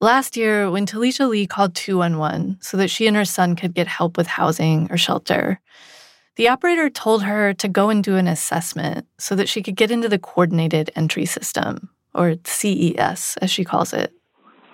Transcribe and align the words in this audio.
Last 0.00 0.36
year, 0.36 0.70
when 0.70 0.86
Talisha 0.86 1.28
Lee 1.28 1.46
called 1.46 1.74
211 1.74 2.58
so 2.60 2.76
that 2.76 2.88
she 2.88 3.06
and 3.06 3.16
her 3.16 3.24
son 3.24 3.56
could 3.56 3.74
get 3.74 3.86
help 3.86 4.16
with 4.16 4.26
housing 4.26 4.88
or 4.90 4.98
shelter, 4.98 5.60
the 6.36 6.48
operator 6.48 6.90
told 6.90 7.22
her 7.22 7.54
to 7.54 7.68
go 7.68 7.90
and 7.90 8.02
do 8.02 8.16
an 8.16 8.26
assessment 8.26 9.06
so 9.18 9.34
that 9.34 9.48
she 9.48 9.62
could 9.62 9.76
get 9.76 9.90
into 9.90 10.08
the 10.08 10.18
coordinated 10.18 10.90
entry 10.96 11.26
system, 11.26 11.90
or 12.14 12.34
CES 12.44 13.36
as 13.38 13.50
she 13.50 13.64
calls 13.64 13.92
it. 13.92 14.12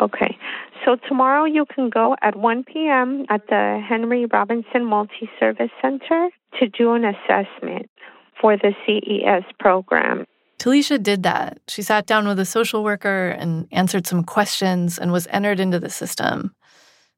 Okay. 0.01 0.39
So 0.85 0.97
tomorrow 1.07 1.45
you 1.45 1.67
can 1.67 1.91
go 1.91 2.17
at 2.23 2.37
1 2.37 2.65
p.m. 2.65 3.27
at 3.29 3.47
the 3.49 3.85
Henry 3.87 4.25
Robinson 4.25 4.87
Multi 4.87 5.29
Service 5.39 5.71
Center 5.83 6.31
to 6.59 6.67
do 6.67 6.95
an 6.95 7.05
assessment 7.05 7.91
for 8.41 8.57
the 8.57 8.73
CES 8.87 9.45
program. 9.59 10.25
Talisha 10.61 11.03
did 11.03 11.23
that. 11.23 11.59
She 11.69 11.81
sat 11.81 12.05
down 12.05 12.29
with 12.29 12.39
a 12.39 12.45
social 12.45 12.85
worker 12.85 13.31
and 13.31 13.67
answered 13.73 14.07
some 14.07 14.23
questions 14.23 14.99
and 14.99 15.11
was 15.11 15.27
entered 15.31 15.59
into 15.59 15.81
the 15.81 15.89
system. 15.89 16.55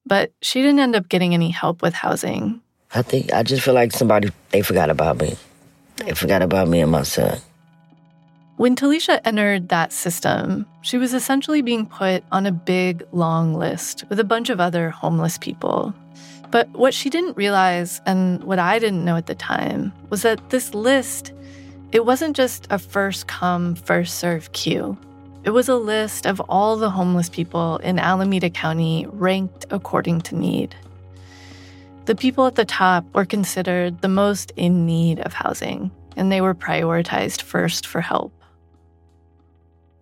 But 0.07 0.33
she 0.43 0.62
didn't 0.62 0.79
end 0.79 0.95
up 0.95 1.09
getting 1.09 1.35
any 1.35 1.51
help 1.51 1.83
with 1.83 1.93
housing. 1.93 2.63
I 2.95 3.02
think 3.02 3.33
I 3.33 3.42
just 3.42 3.63
feel 3.63 3.75
like 3.75 3.91
somebody 3.91 4.31
they 4.51 4.63
forgot 4.63 4.91
about 4.91 5.19
me. 5.19 5.36
They 5.97 6.13
forgot 6.13 6.41
about 6.42 6.69
me 6.69 6.81
and 6.83 6.92
my 6.92 7.02
son. 7.02 7.39
When 8.58 8.77
Talisha 8.77 9.20
entered 9.25 9.70
that 9.70 9.92
system, 9.92 10.64
she 10.83 10.97
was 10.97 11.13
essentially 11.13 11.63
being 11.63 11.86
put 11.86 12.23
on 12.31 12.47
a 12.47 12.52
big, 12.52 13.02
long 13.11 13.55
list 13.55 14.05
with 14.08 14.20
a 14.20 14.25
bunch 14.25 14.51
of 14.51 14.61
other 14.61 14.91
homeless 14.91 15.36
people. 15.36 15.92
But 16.52 16.69
what 16.70 16.95
she 16.95 17.11
didn't 17.11 17.36
realize, 17.36 18.01
and 18.07 18.45
what 18.45 18.61
I 18.61 18.79
didn't 18.79 19.05
know 19.05 19.17
at 19.17 19.27
the 19.27 19.35
time, 19.35 19.92
was 20.11 20.23
that 20.23 20.51
this 20.51 20.75
list, 20.75 21.33
it 21.92 22.07
wasn't 22.07 22.35
just 22.35 22.67
a 22.70 22.79
first 22.79 23.27
come, 23.27 23.75
first 23.75 24.19
serve 24.19 24.51
queue. 24.53 24.97
It 25.45 25.51
was 25.51 25.69
a 25.69 25.77
list 25.77 26.25
of 26.25 26.41
all 26.48 26.77
the 26.77 26.89
homeless 26.89 27.29
people 27.29 27.77
in 27.79 27.98
Alameda 27.98 28.48
County 28.48 29.07
ranked 29.11 29.67
according 29.70 30.23
to 30.23 30.35
need. 30.35 30.75
The 32.07 32.14
people 32.14 32.47
at 32.47 32.55
the 32.55 32.64
top 32.64 33.05
were 33.14 33.27
considered 33.27 34.01
the 34.01 34.08
most 34.08 34.52
in 34.57 34.86
need 34.86 35.20
of 35.20 35.35
housing, 35.35 35.91
and 36.17 36.33
they 36.33 36.41
were 36.41 36.55
prioritized 36.55 37.42
first 37.42 37.86
for 37.86 38.01
help. 38.01 38.33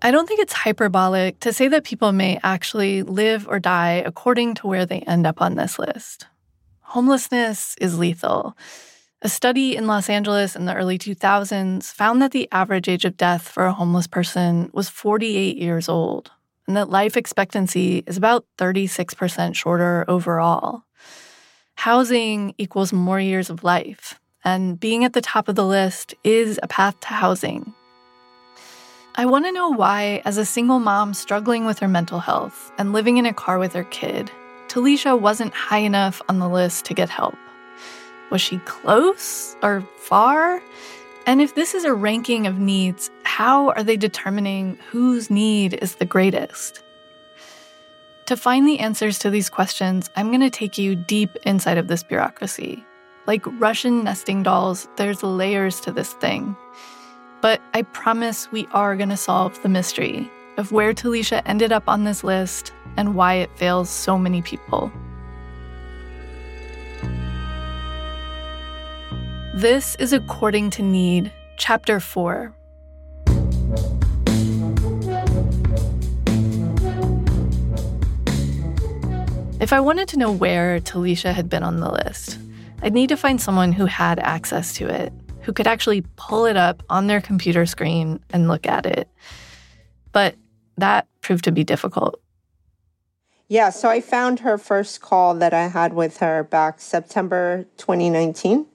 I 0.01 0.13
don't 0.13 0.27
think 0.27 0.41
it's 0.41 0.53
hyperbolic 0.53 1.41
to 1.41 1.53
say 1.53 1.69
that 1.69 1.85
people 1.85 2.13
may 2.13 2.39
actually 2.43 3.03
live 3.03 3.49
or 3.49 3.59
die 3.59 4.03
according 4.07 4.55
to 4.55 4.67
where 4.67 4.87
they 4.87 5.01
end 5.01 5.27
up 5.27 5.43
on 5.43 5.57
this 5.57 5.79
list. 5.79 6.27
Homelessness 6.81 7.77
is 7.81 7.99
lethal. 7.99 8.57
A 9.23 9.29
study 9.29 9.77
in 9.77 9.87
Los 9.87 10.09
Angeles 10.09 10.57
in 10.57 10.65
the 10.65 10.75
early 10.75 10.97
2000s 10.97 11.93
found 11.93 12.23
that 12.23 12.31
the 12.31 12.49
average 12.53 12.89
age 12.89 13.05
of 13.05 13.19
death 13.19 13.47
for 13.47 13.67
a 13.67 13.73
homeless 13.73 14.07
person 14.07 14.71
was 14.73 14.89
48 14.89 15.59
years 15.59 15.91
old, 15.91 16.31
and 16.67 16.75
that 16.75 16.89
life 16.89 17.19
expectancy 17.19 18.03
is 18.07 18.17
about 18.17 18.47
36% 18.57 19.55
shorter 19.55 20.07
overall. 20.09 20.85
Housing 21.75 22.55
equals 22.57 22.95
more 22.95 23.21
years 23.21 23.51
of 23.51 23.63
life, 23.63 24.19
and 24.43 24.81
being 24.81 25.05
at 25.05 25.13
the 25.13 25.21
top 25.21 25.49
of 25.49 25.55
the 25.55 25.67
list 25.67 26.15
is 26.25 26.59
a 26.63 26.69
path 26.69 26.99
to 27.01 27.09
housing. 27.09 27.75
I 29.17 29.27
want 29.27 29.45
to 29.45 29.53
know 29.53 29.69
why, 29.69 30.23
as 30.25 30.39
a 30.39 30.47
single 30.47 30.79
mom 30.79 31.13
struggling 31.13 31.67
with 31.67 31.79
her 31.81 31.89
mental 31.89 32.21
health 32.21 32.73
and 32.79 32.95
living 32.95 33.19
in 33.19 33.27
a 33.27 33.35
car 33.35 33.59
with 33.59 33.75
her 33.75 33.85
kid, 33.85 34.31
Talisha 34.69 35.21
wasn't 35.21 35.53
high 35.53 35.85
enough 35.85 36.23
on 36.31 36.39
the 36.39 36.49
list 36.49 36.87
to 36.87 36.95
get 36.95 37.11
help. 37.11 37.37
Was 38.31 38.41
she 38.41 38.59
close 38.59 39.57
or 39.63 39.83
far? 39.99 40.63
And 41.27 41.41
if 41.43 41.55
this 41.55 41.75
is 41.75 41.85
a 41.85 41.95
ranking 41.95 42.47
of 42.47 42.59
needs, 42.59 43.11
how 43.25 43.71
are 43.71 43.83
they 43.83 43.97
determining 43.97 44.79
whose 44.91 45.31
need 45.31 45.75
is 45.75 45.97
the 45.97 46.05
greatest? 46.05 46.83
To 48.27 48.37
find 48.37 48.67
the 48.67 48.79
answers 48.79 49.19
to 49.21 49.31
these 49.31 49.51
questions, 49.51 50.09
I'm 50.17 50.29
going 50.29 50.41
to 50.41 50.51
take 50.51 50.79
you 50.79 50.95
deep 50.95 51.37
inside 51.43 51.79
of 51.79 51.89
this 51.89 52.05
bureaucracy. 52.05 52.85
Like 53.27 53.43
Russian 53.61 54.05
nesting 54.05 54.45
dolls, 54.45 54.89
there's 54.97 55.23
layers 55.23 55.81
to 55.81 55.93
this 55.93 56.13
thing. 56.15 56.57
But 57.41 57.61
I 57.75 57.83
promise 57.83 58.51
we 58.53 58.69
are 58.73 58.97
going 58.97 59.09
to 59.09 59.17
solve 59.17 59.61
the 59.63 59.69
mystery 59.69 60.31
of 60.57 60.73
where 60.73 60.93
Talisha 60.93 61.43
ended 61.45 61.73
up 61.73 61.89
on 61.89 62.05
this 62.05 62.23
list 62.23 62.73
and 62.97 63.15
why 63.15 63.35
it 63.35 63.57
fails 63.57 63.91
so 63.91 64.19
many 64.19 64.43
people. 64.43 64.93
This 69.55 69.97
is 69.97 70.13
According 70.13 70.71
to 70.71 70.83
Need, 70.83 71.33
Chapter 71.57 71.99
4. 71.99 72.55
If 79.59 79.73
I 79.73 79.81
wanted 79.81 80.07
to 80.07 80.19
know 80.19 80.31
where 80.31 80.79
Talisha 80.79 81.35
had 81.35 81.49
been 81.49 81.65
on 81.65 81.81
the 81.81 81.91
list, 81.91 82.39
I'd 82.81 82.95
need 82.95 83.09
to 83.09 83.17
find 83.17 83.41
someone 83.41 83.73
who 83.73 83.87
had 83.87 84.21
access 84.21 84.73
to 84.75 84.87
it, 84.87 85.13
who 85.41 85.53
could 85.53 85.67
actually 85.67 86.05
pull 86.15 86.47
it 86.47 86.57
up 86.57 86.85
on 86.89 87.09
their 87.09 87.21
computer 87.21 87.67
screen 87.67 88.21
and 88.31 88.47
look 88.47 88.69
at 88.69 88.87
it. 88.87 89.09
But 90.13 90.37
that 90.79 91.09
proved 91.23 91.43
to 91.45 91.53
be 91.53 91.65
difficult. 91.65 92.21
Yeah, 93.49 93.71
so 93.71 93.89
I 93.89 94.01
found 94.01 94.39
her 94.41 94.57
first 94.57 95.01
call 95.01 95.35
that 95.35 95.53
I 95.53 95.67
had 95.67 95.93
with 95.93 96.19
her 96.19 96.45
back 96.45 96.81
September 96.81 97.67
2019. 97.79 98.67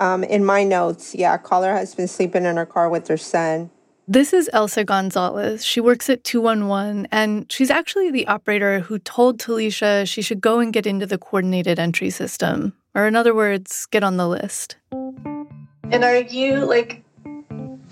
Um, 0.00 0.24
in 0.24 0.44
my 0.44 0.64
notes, 0.64 1.14
yeah, 1.14 1.36
caller 1.38 1.72
has 1.72 1.94
been 1.94 2.08
sleeping 2.08 2.44
in 2.44 2.56
her 2.56 2.66
car 2.66 2.88
with 2.88 3.08
her 3.08 3.16
son. 3.16 3.70
This 4.06 4.34
is 4.34 4.50
Elsa 4.52 4.84
Gonzalez. 4.84 5.64
She 5.64 5.80
works 5.80 6.10
at 6.10 6.24
211, 6.24 7.08
and 7.10 7.50
she's 7.50 7.70
actually 7.70 8.10
the 8.10 8.26
operator 8.26 8.80
who 8.80 8.98
told 8.98 9.38
Talisha 9.38 10.06
she 10.06 10.20
should 10.20 10.42
go 10.42 10.58
and 10.58 10.74
get 10.74 10.86
into 10.86 11.06
the 11.06 11.16
coordinated 11.16 11.78
entry 11.78 12.10
system, 12.10 12.74
or 12.94 13.06
in 13.06 13.16
other 13.16 13.34
words, 13.34 13.86
get 13.86 14.04
on 14.04 14.18
the 14.18 14.28
list. 14.28 14.76
And 14.92 16.04
are 16.04 16.18
you, 16.18 16.66
like, 16.66 17.02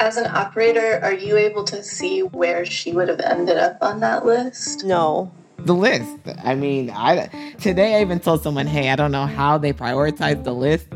as 0.01 0.19
an 0.19 0.27
operator, 0.27 1.01
are 1.03 1.15
you 1.15 1.39
able 1.39 1.65
to 1.65 1.83
see 1.83 2.21
where 2.21 2.67
she 2.67 2.93
would 2.93 3.09
have 3.09 3.21
ended 3.21 3.57
up 3.57 3.79
on 3.81 4.01
that 4.01 4.27
list? 4.27 4.85
No. 4.85 5.33
The 5.65 5.75
list. 5.75 6.19
I 6.45 6.55
mean, 6.55 6.91
I 6.91 7.29
today 7.61 7.99
I 7.99 8.01
even 8.01 8.19
told 8.21 8.43
someone, 8.43 8.67
"Hey, 8.67 8.91
I 8.91 8.97
don't 8.97 9.13
know 9.13 9.27
how 9.27 9.59
they 9.59 9.73
prioritize 9.73 10.43
the 10.45 10.55
list. 10.55 10.89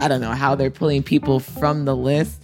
I 0.00 0.08
don't 0.08 0.20
know 0.20 0.32
how 0.32 0.54
they're 0.54 0.70
pulling 0.70 1.02
people 1.02 1.40
from 1.40 1.84
the 1.84 1.94
list." 1.96 2.42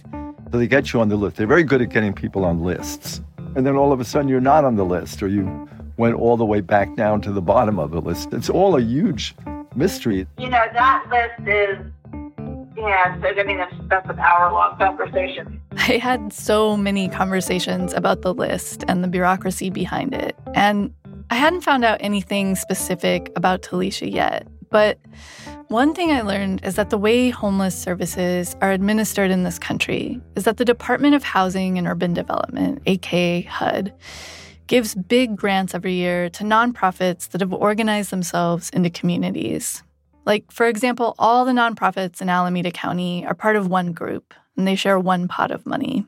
So 0.51 0.59
they 0.59 0.67
get 0.67 0.93
you 0.93 1.01
on 1.01 1.09
the 1.09 1.17
list. 1.17 1.35
They're 1.37 1.47
very 1.47 1.63
good 1.63 1.81
at 1.81 1.89
getting 1.89 2.13
people 2.13 2.45
on 2.45 2.63
lists. 2.63 3.21
and 3.55 3.65
then 3.65 3.75
all 3.75 3.91
of 3.93 3.99
a 3.99 4.05
sudden 4.05 4.27
you're 4.27 4.41
not 4.41 4.65
on 4.65 4.75
the 4.75 4.85
list 4.85 5.23
or 5.23 5.27
you 5.27 5.67
went 5.97 6.15
all 6.15 6.35
the 6.37 6.45
way 6.45 6.59
back 6.59 6.93
down 6.95 7.21
to 7.21 7.31
the 7.31 7.41
bottom 7.41 7.79
of 7.79 7.91
the 7.91 8.01
list. 8.01 8.33
It's 8.33 8.49
all 8.49 8.75
a 8.75 8.81
huge 8.81 9.33
mystery. 9.75 10.27
You 10.37 10.49
know, 10.49 10.63
that 10.73 11.05
list 11.09 11.47
is, 11.47 11.77
yeah, 12.77 13.19
so, 13.21 13.27
I 13.27 13.43
mean, 13.45 13.57
that's, 13.57 13.73
that's 13.87 14.09
an 14.09 14.19
hour 14.19 14.51
long 14.51 14.77
conversation. 14.77 15.61
I 15.77 15.97
had 15.97 16.33
so 16.33 16.75
many 16.75 17.07
conversations 17.07 17.93
about 17.93 18.21
the 18.23 18.33
list 18.33 18.83
and 18.89 19.03
the 19.03 19.07
bureaucracy 19.07 19.69
behind 19.69 20.13
it. 20.13 20.35
And 20.53 20.93
I 21.29 21.35
hadn't 21.35 21.61
found 21.61 21.83
out 21.83 21.97
anything 22.01 22.55
specific 22.55 23.31
about 23.35 23.61
Talisha 23.61 24.11
yet. 24.11 24.47
But 24.69 24.99
one 25.69 25.93
thing 25.93 26.11
I 26.11 26.21
learned 26.21 26.63
is 26.65 26.75
that 26.75 26.89
the 26.89 26.97
way 26.97 27.29
homeless 27.29 27.75
services 27.75 28.55
are 28.61 28.71
administered 28.71 29.31
in 29.31 29.43
this 29.43 29.57
country 29.57 30.21
is 30.35 30.43
that 30.43 30.57
the 30.57 30.65
Department 30.65 31.15
of 31.15 31.23
Housing 31.23 31.77
and 31.77 31.87
Urban 31.87 32.13
Development, 32.13 32.81
aka 32.85 33.41
HUD, 33.41 33.93
gives 34.67 34.95
big 34.95 35.35
grants 35.35 35.73
every 35.73 35.93
year 35.93 36.29
to 36.31 36.43
nonprofits 36.43 37.29
that 37.29 37.41
have 37.41 37.53
organized 37.53 38.11
themselves 38.11 38.69
into 38.71 38.89
communities. 38.89 39.83
Like, 40.25 40.51
for 40.51 40.67
example, 40.67 41.15
all 41.19 41.45
the 41.45 41.51
nonprofits 41.51 42.21
in 42.21 42.29
Alameda 42.29 42.71
County 42.71 43.25
are 43.25 43.35
part 43.35 43.55
of 43.55 43.67
one 43.67 43.93
group, 43.93 44.33
and 44.57 44.67
they 44.67 44.75
share 44.75 44.99
one 44.99 45.27
pot 45.27 45.51
of 45.51 45.65
money. 45.65 46.05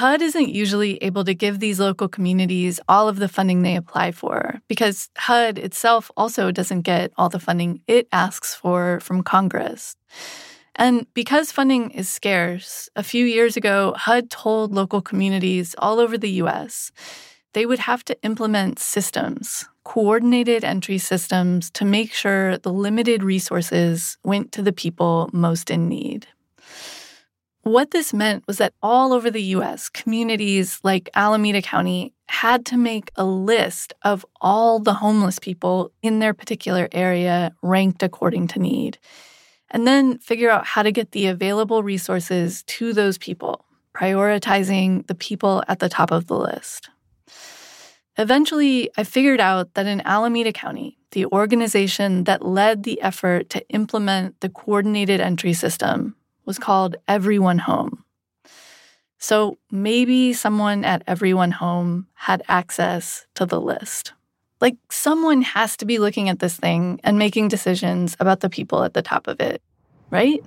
HUD 0.00 0.22
isn't 0.22 0.48
usually 0.48 0.96
able 1.02 1.24
to 1.24 1.34
give 1.34 1.60
these 1.60 1.78
local 1.78 2.08
communities 2.08 2.80
all 2.88 3.06
of 3.06 3.18
the 3.18 3.28
funding 3.28 3.60
they 3.60 3.76
apply 3.76 4.12
for 4.12 4.58
because 4.66 5.10
HUD 5.18 5.58
itself 5.58 6.10
also 6.16 6.50
doesn't 6.50 6.88
get 6.88 7.12
all 7.18 7.28
the 7.28 7.38
funding 7.38 7.82
it 7.86 8.08
asks 8.10 8.54
for 8.54 9.00
from 9.00 9.22
Congress. 9.22 9.96
And 10.74 11.06
because 11.12 11.52
funding 11.52 11.90
is 11.90 12.08
scarce, 12.08 12.88
a 12.96 13.02
few 13.02 13.26
years 13.26 13.58
ago, 13.58 13.92
HUD 13.94 14.30
told 14.30 14.72
local 14.72 15.02
communities 15.02 15.74
all 15.76 16.00
over 16.00 16.16
the 16.16 16.40
US 16.44 16.92
they 17.52 17.66
would 17.66 17.80
have 17.80 18.02
to 18.06 18.16
implement 18.22 18.78
systems, 18.78 19.66
coordinated 19.84 20.64
entry 20.64 20.96
systems, 20.96 21.70
to 21.72 21.84
make 21.84 22.14
sure 22.14 22.56
the 22.56 22.72
limited 22.72 23.22
resources 23.22 24.16
went 24.24 24.50
to 24.52 24.62
the 24.62 24.72
people 24.72 25.28
most 25.34 25.70
in 25.70 25.90
need. 25.90 26.26
What 27.62 27.90
this 27.90 28.14
meant 28.14 28.46
was 28.46 28.56
that 28.56 28.72
all 28.82 29.12
over 29.12 29.30
the 29.30 29.42
US, 29.42 29.90
communities 29.90 30.80
like 30.82 31.10
Alameda 31.14 31.60
County 31.60 32.14
had 32.26 32.64
to 32.66 32.78
make 32.78 33.10
a 33.16 33.24
list 33.24 33.92
of 34.02 34.24
all 34.40 34.78
the 34.78 34.94
homeless 34.94 35.38
people 35.38 35.92
in 36.02 36.20
their 36.20 36.32
particular 36.32 36.88
area 36.90 37.52
ranked 37.60 38.02
according 38.02 38.46
to 38.48 38.58
need, 38.58 38.98
and 39.70 39.86
then 39.86 40.16
figure 40.18 40.48
out 40.48 40.64
how 40.64 40.82
to 40.82 40.90
get 40.90 41.12
the 41.12 41.26
available 41.26 41.82
resources 41.82 42.62
to 42.62 42.94
those 42.94 43.18
people, 43.18 43.66
prioritizing 43.94 45.06
the 45.06 45.14
people 45.14 45.62
at 45.68 45.80
the 45.80 45.88
top 45.90 46.10
of 46.10 46.28
the 46.28 46.38
list. 46.38 46.88
Eventually, 48.16 48.90
I 48.96 49.04
figured 49.04 49.40
out 49.40 49.74
that 49.74 49.86
in 49.86 50.00
Alameda 50.00 50.52
County, 50.52 50.98
the 51.12 51.26
organization 51.26 52.24
that 52.24 52.44
led 52.44 52.84
the 52.84 53.02
effort 53.02 53.50
to 53.50 53.68
implement 53.68 54.40
the 54.40 54.48
coordinated 54.48 55.20
entry 55.20 55.52
system 55.52 56.16
was 56.50 56.58
called 56.58 56.96
Everyone 57.06 57.58
Home. 57.58 58.02
So 59.18 59.56
maybe 59.70 60.32
someone 60.32 60.84
at 60.84 61.04
Everyone 61.06 61.52
Home 61.52 62.08
had 62.14 62.42
access 62.48 63.24
to 63.36 63.46
the 63.46 63.60
list. 63.60 64.14
Like 64.60 64.76
someone 64.90 65.42
has 65.42 65.76
to 65.76 65.84
be 65.84 66.00
looking 66.00 66.28
at 66.28 66.40
this 66.40 66.56
thing 66.56 66.98
and 67.04 67.20
making 67.20 67.46
decisions 67.46 68.16
about 68.18 68.40
the 68.40 68.50
people 68.50 68.82
at 68.82 68.94
the 68.94 69.00
top 69.00 69.28
of 69.28 69.40
it, 69.40 69.62
right? 70.10 70.42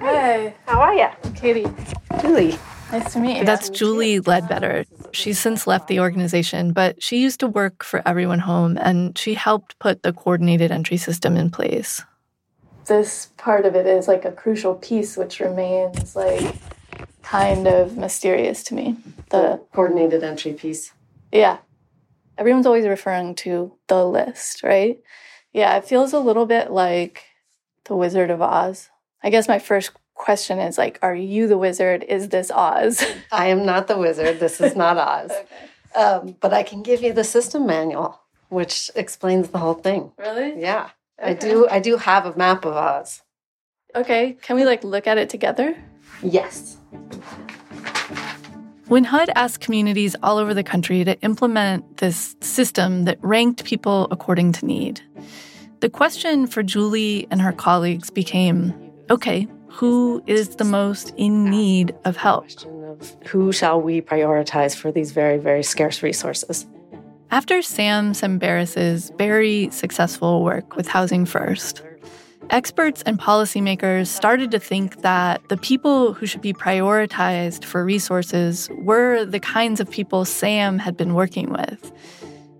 Hey, 0.00 0.56
how 0.66 0.80
are 0.80 0.94
you? 0.94 1.06
Katie. 1.36 1.66
Julie. 2.20 2.58
Nice 2.90 3.12
to 3.12 3.20
meet 3.20 3.38
you. 3.38 3.44
That's 3.44 3.70
Julie 3.70 4.18
Ledbetter. 4.18 4.86
She's 5.12 5.38
since 5.38 5.68
left 5.68 5.86
the 5.86 6.00
organization, 6.00 6.72
but 6.72 7.00
she 7.00 7.22
used 7.22 7.38
to 7.38 7.46
work 7.46 7.84
for 7.84 8.02
Everyone 8.04 8.40
Home 8.40 8.76
and 8.80 9.16
she 9.16 9.34
helped 9.34 9.78
put 9.78 10.02
the 10.02 10.12
coordinated 10.12 10.72
entry 10.72 10.96
system 10.96 11.36
in 11.36 11.50
place. 11.50 12.02
This 12.86 13.26
part 13.36 13.64
of 13.66 13.74
it 13.74 13.86
is 13.86 14.08
like 14.08 14.24
a 14.24 14.32
crucial 14.32 14.74
piece 14.74 15.16
which 15.16 15.40
remains 15.40 16.14
like 16.14 16.54
kind 17.22 17.66
of 17.66 17.96
mysterious 17.96 18.62
to 18.64 18.74
me. 18.74 18.96
The 19.30 19.60
coordinated 19.72 20.22
entry 20.22 20.52
piece. 20.52 20.92
Yeah. 21.32 21.58
Everyone's 22.36 22.66
always 22.66 22.86
referring 22.86 23.34
to 23.36 23.72
the 23.86 24.04
list, 24.04 24.62
right? 24.62 25.00
Yeah, 25.52 25.76
it 25.76 25.84
feels 25.84 26.12
a 26.12 26.18
little 26.18 26.46
bit 26.46 26.70
like 26.70 27.24
the 27.84 27.94
Wizard 27.96 28.30
of 28.30 28.42
Oz. 28.42 28.90
I 29.22 29.30
guess 29.30 29.48
my 29.48 29.58
first 29.58 29.92
question 30.14 30.58
is 30.58 30.78
like, 30.78 30.98
are 31.02 31.14
you 31.14 31.46
the 31.48 31.58
wizard? 31.58 32.04
Is 32.04 32.28
this 32.28 32.50
Oz? 32.50 33.04
I 33.32 33.48
am 33.48 33.64
not 33.64 33.88
the 33.88 33.98
wizard. 33.98 34.40
This 34.40 34.60
is 34.60 34.76
not 34.76 34.96
Oz. 34.96 35.30
okay. 35.96 36.02
um, 36.02 36.36
but 36.40 36.52
I 36.52 36.62
can 36.62 36.82
give 36.82 37.02
you 37.02 37.12
the 37.12 37.24
system 37.24 37.66
manual, 37.66 38.20
which 38.48 38.90
explains 38.94 39.48
the 39.48 39.58
whole 39.58 39.74
thing. 39.74 40.12
Really? 40.18 40.60
Yeah. 40.60 40.90
Okay. 41.20 41.30
I 41.30 41.34
do 41.34 41.68
I 41.70 41.80
do 41.80 41.96
have 41.96 42.26
a 42.26 42.36
map 42.36 42.64
of 42.64 42.74
Oz. 42.74 43.22
Okay. 43.94 44.36
Can 44.42 44.56
we 44.56 44.64
like 44.64 44.82
look 44.82 45.06
at 45.06 45.18
it 45.18 45.30
together? 45.30 45.76
Yes. 46.22 46.76
When 48.86 49.04
HUD 49.04 49.30
asked 49.34 49.60
communities 49.60 50.14
all 50.22 50.36
over 50.36 50.52
the 50.52 50.62
country 50.62 51.04
to 51.04 51.18
implement 51.22 51.98
this 51.98 52.36
system 52.40 53.04
that 53.04 53.18
ranked 53.22 53.64
people 53.64 54.08
according 54.10 54.52
to 54.52 54.66
need, 54.66 55.00
the 55.80 55.88
question 55.88 56.46
for 56.46 56.62
Julie 56.62 57.26
and 57.30 57.40
her 57.40 57.52
colleagues 57.52 58.10
became 58.10 58.74
okay, 59.10 59.46
who 59.68 60.22
is 60.26 60.56
the 60.56 60.64
most 60.64 61.12
in 61.16 61.50
need 61.50 61.94
of 62.04 62.16
help? 62.16 62.46
Who 63.26 63.52
shall 63.52 63.80
we 63.80 64.00
prioritize 64.00 64.76
for 64.76 64.92
these 64.92 65.12
very, 65.12 65.38
very 65.38 65.62
scarce 65.62 66.02
resources? 66.02 66.66
After 67.34 67.62
Sam 67.62 68.12
Tsemberis's 68.14 69.10
very 69.18 69.68
successful 69.70 70.44
work 70.44 70.76
with 70.76 70.86
Housing 70.86 71.26
First, 71.26 71.82
experts 72.50 73.02
and 73.06 73.18
policymakers 73.18 74.06
started 74.06 74.52
to 74.52 74.60
think 74.60 75.02
that 75.02 75.42
the 75.48 75.56
people 75.56 76.12
who 76.12 76.26
should 76.26 76.42
be 76.42 76.52
prioritized 76.52 77.64
for 77.64 77.84
resources 77.84 78.70
were 78.76 79.24
the 79.24 79.40
kinds 79.40 79.80
of 79.80 79.90
people 79.90 80.24
Sam 80.24 80.78
had 80.78 80.96
been 80.96 81.14
working 81.14 81.50
with. 81.50 81.90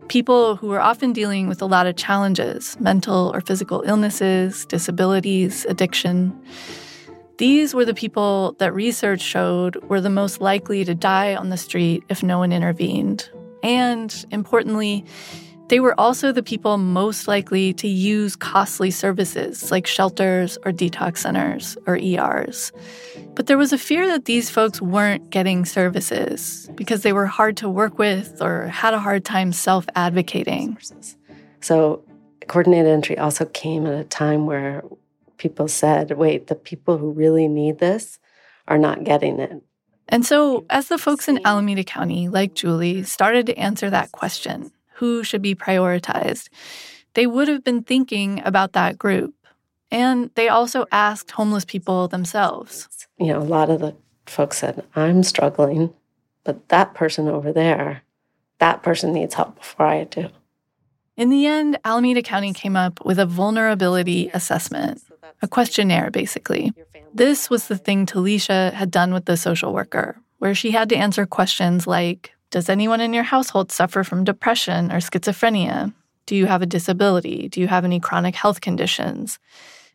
People 0.08 0.56
who 0.56 0.66
were 0.66 0.80
often 0.80 1.12
dealing 1.12 1.46
with 1.46 1.62
a 1.62 1.66
lot 1.66 1.86
of 1.86 1.94
challenges 1.94 2.76
mental 2.80 3.30
or 3.32 3.40
physical 3.40 3.84
illnesses, 3.86 4.66
disabilities, 4.66 5.64
addiction. 5.66 6.36
These 7.38 7.74
were 7.74 7.84
the 7.84 7.94
people 7.94 8.56
that 8.58 8.74
research 8.74 9.20
showed 9.20 9.76
were 9.84 10.00
the 10.00 10.10
most 10.10 10.40
likely 10.40 10.84
to 10.84 10.96
die 10.96 11.36
on 11.36 11.50
the 11.50 11.56
street 11.56 12.02
if 12.08 12.24
no 12.24 12.40
one 12.40 12.52
intervened. 12.52 13.30
And 13.64 14.24
importantly, 14.30 15.04
they 15.68 15.80
were 15.80 15.98
also 15.98 16.30
the 16.30 16.42
people 16.42 16.76
most 16.76 17.26
likely 17.26 17.72
to 17.74 17.88
use 17.88 18.36
costly 18.36 18.90
services 18.90 19.70
like 19.70 19.86
shelters 19.86 20.58
or 20.64 20.72
detox 20.72 21.18
centers 21.18 21.78
or 21.86 21.96
ERs. 21.96 22.70
But 23.34 23.46
there 23.46 23.56
was 23.56 23.72
a 23.72 23.78
fear 23.78 24.06
that 24.06 24.26
these 24.26 24.50
folks 24.50 24.82
weren't 24.82 25.30
getting 25.30 25.64
services 25.64 26.68
because 26.74 27.02
they 27.02 27.14
were 27.14 27.26
hard 27.26 27.56
to 27.58 27.68
work 27.70 27.98
with 27.98 28.42
or 28.42 28.66
had 28.66 28.92
a 28.92 29.00
hard 29.00 29.24
time 29.24 29.52
self 29.52 29.86
advocating. 29.96 30.76
So, 31.60 32.04
coordinated 32.46 32.92
entry 32.92 33.16
also 33.16 33.46
came 33.46 33.86
at 33.86 33.98
a 33.98 34.04
time 34.04 34.44
where 34.44 34.84
people 35.38 35.66
said, 35.68 36.12
wait, 36.12 36.48
the 36.48 36.54
people 36.54 36.98
who 36.98 37.10
really 37.10 37.48
need 37.48 37.78
this 37.78 38.18
are 38.68 38.78
not 38.78 39.04
getting 39.04 39.40
it. 39.40 39.62
And 40.08 40.24
so, 40.24 40.64
as 40.70 40.88
the 40.88 40.98
folks 40.98 41.28
in 41.28 41.40
Alameda 41.44 41.84
County, 41.84 42.28
like 42.28 42.54
Julie, 42.54 43.02
started 43.04 43.46
to 43.46 43.58
answer 43.58 43.90
that 43.90 44.12
question 44.12 44.70
who 44.94 45.24
should 45.24 45.42
be 45.42 45.54
prioritized, 45.54 46.48
they 47.14 47.26
would 47.26 47.48
have 47.48 47.64
been 47.64 47.82
thinking 47.82 48.42
about 48.44 48.72
that 48.72 48.98
group. 48.98 49.34
And 49.90 50.30
they 50.34 50.48
also 50.48 50.86
asked 50.92 51.30
homeless 51.30 51.64
people 51.64 52.08
themselves. 52.08 52.88
You 53.18 53.28
know, 53.28 53.38
a 53.38 53.40
lot 53.40 53.70
of 53.70 53.80
the 53.80 53.94
folks 54.26 54.58
said, 54.58 54.84
I'm 54.96 55.22
struggling, 55.22 55.92
but 56.42 56.68
that 56.68 56.94
person 56.94 57.28
over 57.28 57.52
there, 57.52 58.02
that 58.58 58.82
person 58.82 59.12
needs 59.12 59.34
help 59.34 59.56
before 59.56 59.86
I 59.86 60.04
do. 60.04 60.28
In 61.16 61.30
the 61.30 61.46
end, 61.46 61.78
Alameda 61.84 62.22
County 62.22 62.52
came 62.52 62.74
up 62.74 63.04
with 63.04 63.20
a 63.20 63.26
vulnerability 63.26 64.30
assessment, 64.34 65.00
a 65.42 65.48
questionnaire 65.48 66.10
basically. 66.10 66.72
This 67.16 67.48
was 67.48 67.68
the 67.68 67.78
thing 67.78 68.06
Talisha 68.06 68.72
had 68.72 68.90
done 68.90 69.14
with 69.14 69.26
the 69.26 69.36
social 69.36 69.72
worker, 69.72 70.20
where 70.38 70.52
she 70.52 70.72
had 70.72 70.88
to 70.88 70.96
answer 70.96 71.26
questions 71.26 71.86
like 71.86 72.32
Does 72.50 72.68
anyone 72.68 73.00
in 73.00 73.14
your 73.14 73.22
household 73.22 73.70
suffer 73.70 74.02
from 74.02 74.24
depression 74.24 74.90
or 74.90 74.96
schizophrenia? 74.96 75.94
Do 76.26 76.34
you 76.34 76.46
have 76.46 76.60
a 76.60 76.66
disability? 76.66 77.48
Do 77.48 77.60
you 77.60 77.68
have 77.68 77.84
any 77.84 78.00
chronic 78.00 78.34
health 78.34 78.60
conditions? 78.60 79.38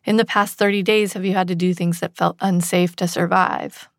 In 0.06 0.16
the 0.16 0.24
past 0.24 0.58
30 0.58 0.82
days, 0.82 1.12
have 1.12 1.26
you 1.26 1.34
had 1.34 1.50
to 1.50 1.56
do 1.56 1.74
things 1.74 2.00
that 2.00 2.16
felt 2.16 2.38
unsafe 2.40 2.96
to 2.96 3.08
survive? 3.08 3.90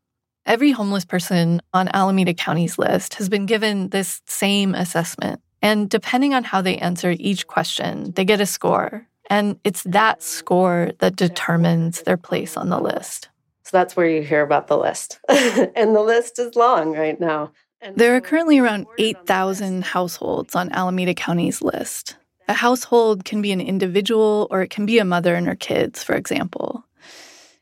Every 0.47 0.71
homeless 0.71 1.05
person 1.05 1.61
on 1.75 1.91
Alameda 1.93 2.33
County's 2.33 2.79
list 2.79 3.17
has 3.17 3.29
been 3.29 3.45
given 3.45 3.91
this 3.91 4.23
same 4.25 4.75
assessment. 4.75 5.43
And 5.61 5.91
depending 5.91 6.33
on 6.33 6.45
how 6.45 6.63
they 6.63 6.79
answer 6.79 7.15
each 7.19 7.47
question, 7.47 8.13
they 8.13 8.25
get 8.25 8.41
a 8.41 8.47
score. 8.47 9.10
And 9.31 9.59
it's 9.63 9.85
that 9.85 10.23
score 10.23 10.91
that 10.99 11.17
determines 11.17 12.03
their 12.03 12.17
place 12.17 12.57
on 12.57 12.69
the 12.69 12.81
list. 12.81 13.29
So 13.63 13.77
that's 13.77 13.97
where 13.97 14.09
you 14.09 14.23
hear 14.23 14.43
about 14.43 14.67
the 14.67 14.77
list. 14.77 15.21
and 15.29 15.95
the 15.95 16.03
list 16.03 16.41
is 16.41 16.57
long 16.57 16.93
right 16.93 17.19
now. 17.19 17.53
There 17.95 18.15
are 18.17 18.21
currently 18.21 18.59
around 18.59 18.87
8,000 18.99 19.85
households 19.85 20.55
on 20.55 20.71
Alameda 20.73 21.15
County's 21.15 21.63
list. 21.63 22.17
A 22.49 22.53
household 22.53 23.25
can 23.25 23.41
be 23.41 23.53
an 23.53 23.61
individual 23.61 24.49
or 24.51 24.61
it 24.61 24.71
can 24.71 24.85
be 24.85 24.99
a 24.99 25.05
mother 25.05 25.37
and 25.37 25.47
her 25.47 25.55
kids, 25.55 26.03
for 26.03 26.15
example. 26.15 26.85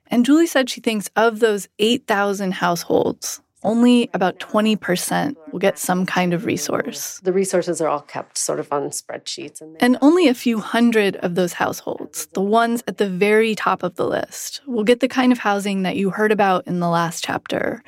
And 0.06 0.24
Julie 0.24 0.46
said 0.46 0.70
she 0.70 0.80
thinks 0.80 1.10
of 1.14 1.40
those 1.40 1.68
8,000 1.78 2.52
households, 2.52 3.42
only 3.62 4.08
about 4.14 4.38
20% 4.38 5.36
will 5.52 5.58
get 5.58 5.78
some 5.78 6.06
kind 6.06 6.32
of 6.32 6.44
resource. 6.44 7.20
The 7.22 7.32
resources 7.32 7.80
are 7.80 7.88
all 7.88 8.00
kept 8.00 8.38
sort 8.38 8.60
of 8.60 8.72
on 8.72 8.90
spreadsheets. 8.90 9.60
And, 9.60 9.76
and 9.80 9.98
only 10.00 10.28
a 10.28 10.34
few 10.34 10.60
hundred 10.60 11.16
of 11.16 11.34
those 11.34 11.54
households, 11.54 12.26
the 12.26 12.42
ones 12.42 12.82
at 12.86 12.98
the 12.98 13.08
very 13.08 13.54
top 13.54 13.82
of 13.82 13.96
the 13.96 14.06
list, 14.06 14.60
will 14.66 14.84
get 14.84 15.00
the 15.00 15.08
kind 15.08 15.32
of 15.32 15.38
housing 15.38 15.82
that 15.82 15.96
you 15.96 16.10
heard 16.10 16.32
about 16.32 16.66
in 16.66 16.80
the 16.80 16.88
last 16.88 17.24
chapter 17.24 17.82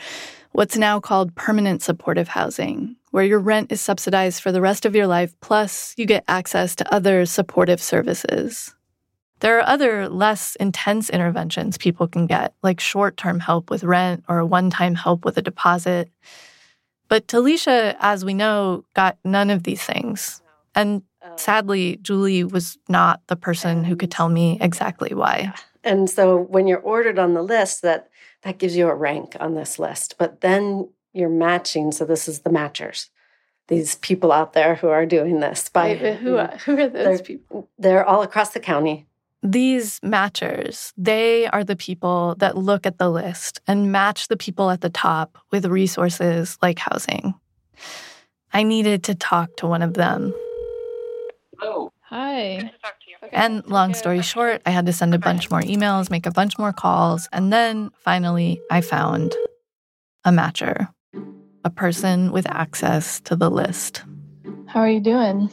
what's 0.53 0.77
now 0.77 0.99
called 0.99 1.35
permanent 1.35 1.83
supportive 1.83 2.29
housing, 2.29 2.97
where 3.11 3.25
your 3.25 3.39
rent 3.39 3.71
is 3.71 3.81
subsidized 3.81 4.43
for 4.43 4.53
the 4.53 4.61
rest 4.61 4.85
of 4.85 4.97
your 4.97 5.07
life, 5.07 5.33
plus 5.41 5.95
you 5.97 6.07
get 6.07 6.25
access 6.29 6.75
to 6.77 6.95
other 6.95 7.25
supportive 7.25 7.81
services. 7.81 8.75
There 9.41 9.59
are 9.59 9.67
other 9.67 10.09
less 10.09 10.55
intense 10.57 11.11
interventions 11.11 11.79
people 11.79 12.07
can 12.07 12.27
get, 12.27 12.55
like 12.63 12.79
short 12.79 13.17
term 13.17 13.41
help 13.41 13.71
with 13.71 13.85
rent 13.85 14.25
or 14.29 14.45
one 14.45 14.71
time 14.71 14.95
help 14.95 15.25
with 15.25 15.37
a 15.39 15.43
deposit. 15.43 16.11
But 17.09 17.27
Talisha, 17.27 17.97
as 18.01 18.25
we 18.25 18.35
know, 18.35 18.85
got 18.95 19.19
none 19.25 19.51
of 19.51 19.65
these 19.65 19.83
things. 19.83 20.43
And 20.75 21.03
sadly, 21.37 21.99
Julie 22.03 22.45
was 22.45 22.79
not 22.89 23.21
the 23.27 23.37
person 23.37 23.83
who 23.85 23.97
could 23.97 24.11
tell 24.11 24.29
me 24.29 24.59
exactly 24.61 25.15
why. 25.15 25.53
And 25.83 26.09
so 26.09 26.37
when 26.37 26.67
you're 26.67 26.79
ordered 26.79 27.19
on 27.19 27.35
the 27.35 27.43
list, 27.43 27.83
that 27.83 28.11
that 28.43 28.59
gives 28.59 28.77
you 28.77 28.89
a 28.89 28.95
rank 28.95 29.37
on 29.41 29.55
this 29.55 29.79
list. 29.79 30.17
But 30.19 30.41
then 30.41 30.89
you're 31.13 31.29
matching. 31.29 31.93
So 31.93 32.05
this 32.05 32.29
is 32.29 32.41
the 32.41 32.51
matchers. 32.51 33.09
These 33.69 33.97
people 33.97 34.33
out 34.33 34.53
there 34.53 34.77
who 34.77 34.89
are 34.89 35.07
doing 35.07 35.41
this 35.41 35.69
by 35.69 35.91
Wait, 35.91 36.17
who, 36.17 36.39
are, 36.39 36.57
who 36.65 36.73
are 36.73 36.89
those 36.89 36.93
they're, 36.93 37.19
people? 37.19 37.69
They're 37.79 38.05
all 38.05 38.23
across 38.23 38.51
the 38.51 38.61
county. 38.61 39.07
These 39.43 40.01
matchers, 40.01 40.93
they 40.97 41.47
are 41.47 41.65
the 41.65 41.77
people 41.77 42.35
that 42.39 42.59
look 42.59 42.85
at 42.87 42.99
the 42.99 43.09
list 43.09 43.61
and 43.67 43.91
match 43.91 44.29
the 44.29 44.37
people 44.37 44.71
at 44.71 44.83
the 44.83 44.91
top 44.91 45.39
with 45.51 45.65
resources 45.65 46.59
like 46.61 46.79
housing. 46.79 47.35
I 48.53 48.63
needed 48.65 49.05
to 49.05 49.15
talk 49.15 49.57
to 49.57 49.67
one 49.67 49.83
of 49.83 49.95
them. 49.95 50.35
Oh. 51.63 51.91
Hi. 52.11 52.73
And 53.31 53.65
long 53.69 53.95
story 53.95 54.21
short, 54.21 54.63
I 54.67 54.71
had 54.71 54.85
to 54.87 54.93
send 54.93 55.15
a 55.15 55.19
bunch 55.19 55.49
more 55.49 55.61
emails, 55.61 56.11
make 56.11 56.27
a 56.27 56.33
bunch 56.33 56.59
more 56.59 56.73
calls, 56.73 57.29
and 57.33 57.53
then 57.53 57.91
finally 58.01 58.61
I 58.69 58.81
found 58.81 59.33
a 60.25 60.31
matcher, 60.31 60.89
a 61.65 61.71
person 61.71 62.33
with 62.33 62.51
access 62.51 63.21
to 63.21 63.37
the 63.37 63.49
list. 63.49 64.03
How 64.67 64.81
are 64.81 64.91
you 64.91 64.99
doing? 64.99 65.51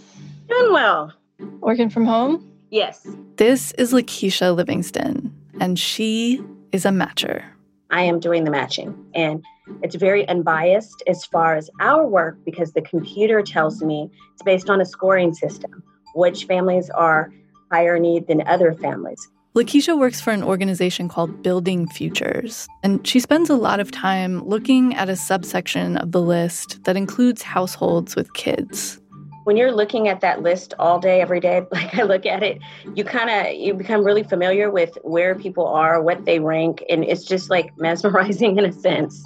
Doing 0.49 0.73
well. 0.73 1.13
Working 1.59 1.91
from 1.91 2.05
home? 2.05 2.51
Yes. 2.69 3.07
This 3.37 3.71
is 3.73 3.93
Lakeisha 3.93 4.55
Livingston, 4.55 5.33
and 5.59 5.79
she 5.79 6.43
is 6.71 6.85
a 6.85 6.89
matcher. 6.89 7.43
I 7.91 8.01
am 8.01 8.19
doing 8.19 8.43
the 8.43 8.51
matching, 8.51 8.93
and 9.15 9.43
it's 9.81 9.95
very 9.95 10.27
unbiased 10.27 11.01
as 11.07 11.23
far 11.25 11.55
as 11.55 11.69
our 11.79 12.05
work 12.05 12.37
because 12.43 12.73
the 12.73 12.81
computer 12.81 13.41
tells 13.41 13.81
me 13.81 14.11
it's 14.33 14.43
based 14.43 14.69
on 14.69 14.81
a 14.81 14.85
scoring 14.85 15.33
system, 15.33 15.81
which 16.13 16.45
families 16.45 16.89
are 16.89 17.31
higher 17.71 17.97
need 17.99 18.27
than 18.27 18.45
other 18.47 18.73
families. 18.73 19.29
Lakeisha 19.55 19.97
works 19.97 20.21
for 20.21 20.31
an 20.31 20.43
organization 20.43 21.07
called 21.07 21.41
Building 21.41 21.87
Futures, 21.87 22.67
and 22.83 23.05
she 23.07 23.19
spends 23.19 23.49
a 23.49 23.55
lot 23.55 23.79
of 23.79 23.91
time 23.91 24.43
looking 24.45 24.93
at 24.93 25.09
a 25.09 25.15
subsection 25.15 25.97
of 25.97 26.11
the 26.11 26.21
list 26.21 26.83
that 26.83 26.97
includes 26.97 27.41
households 27.41 28.15
with 28.15 28.33
kids 28.33 28.99
when 29.47 29.55
you're 29.55 29.71
looking 29.71 30.09
at 30.09 30.19
that 30.19 30.41
list 30.41 30.73
all 30.77 30.99
day 30.99 31.21
every 31.21 31.39
day 31.39 31.65
like 31.71 31.95
i 31.97 32.03
look 32.03 32.25
at 32.25 32.43
it 32.43 32.59
you 32.95 33.05
kind 33.05 33.29
of 33.29 33.55
you 33.55 33.73
become 33.73 34.03
really 34.03 34.23
familiar 34.23 34.69
with 34.69 34.97
where 35.03 35.35
people 35.35 35.65
are 35.65 36.01
what 36.01 36.25
they 36.25 36.37
rank 36.37 36.83
and 36.89 37.05
it's 37.05 37.23
just 37.23 37.49
like 37.49 37.71
mesmerizing 37.77 38.57
in 38.57 38.65
a 38.65 38.73
sense 38.73 39.23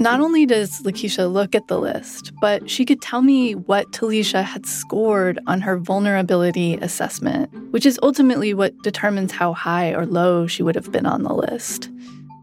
not 0.00 0.20
only 0.20 0.46
does 0.46 0.80
Lakeisha 0.82 1.30
look 1.30 1.56
at 1.56 1.66
the 1.66 1.76
list, 1.76 2.30
but 2.40 2.70
she 2.70 2.84
could 2.84 3.02
tell 3.02 3.20
me 3.20 3.56
what 3.56 3.90
Talisha 3.90 4.44
had 4.44 4.64
scored 4.64 5.40
on 5.48 5.60
her 5.60 5.76
vulnerability 5.76 6.76
assessment, 6.76 7.50
which 7.72 7.84
is 7.84 7.98
ultimately 8.00 8.54
what 8.54 8.80
determines 8.84 9.32
how 9.32 9.52
high 9.54 9.92
or 9.92 10.06
low 10.06 10.46
she 10.46 10.62
would 10.62 10.76
have 10.76 10.92
been 10.92 11.04
on 11.04 11.24
the 11.24 11.34
list. 11.34 11.90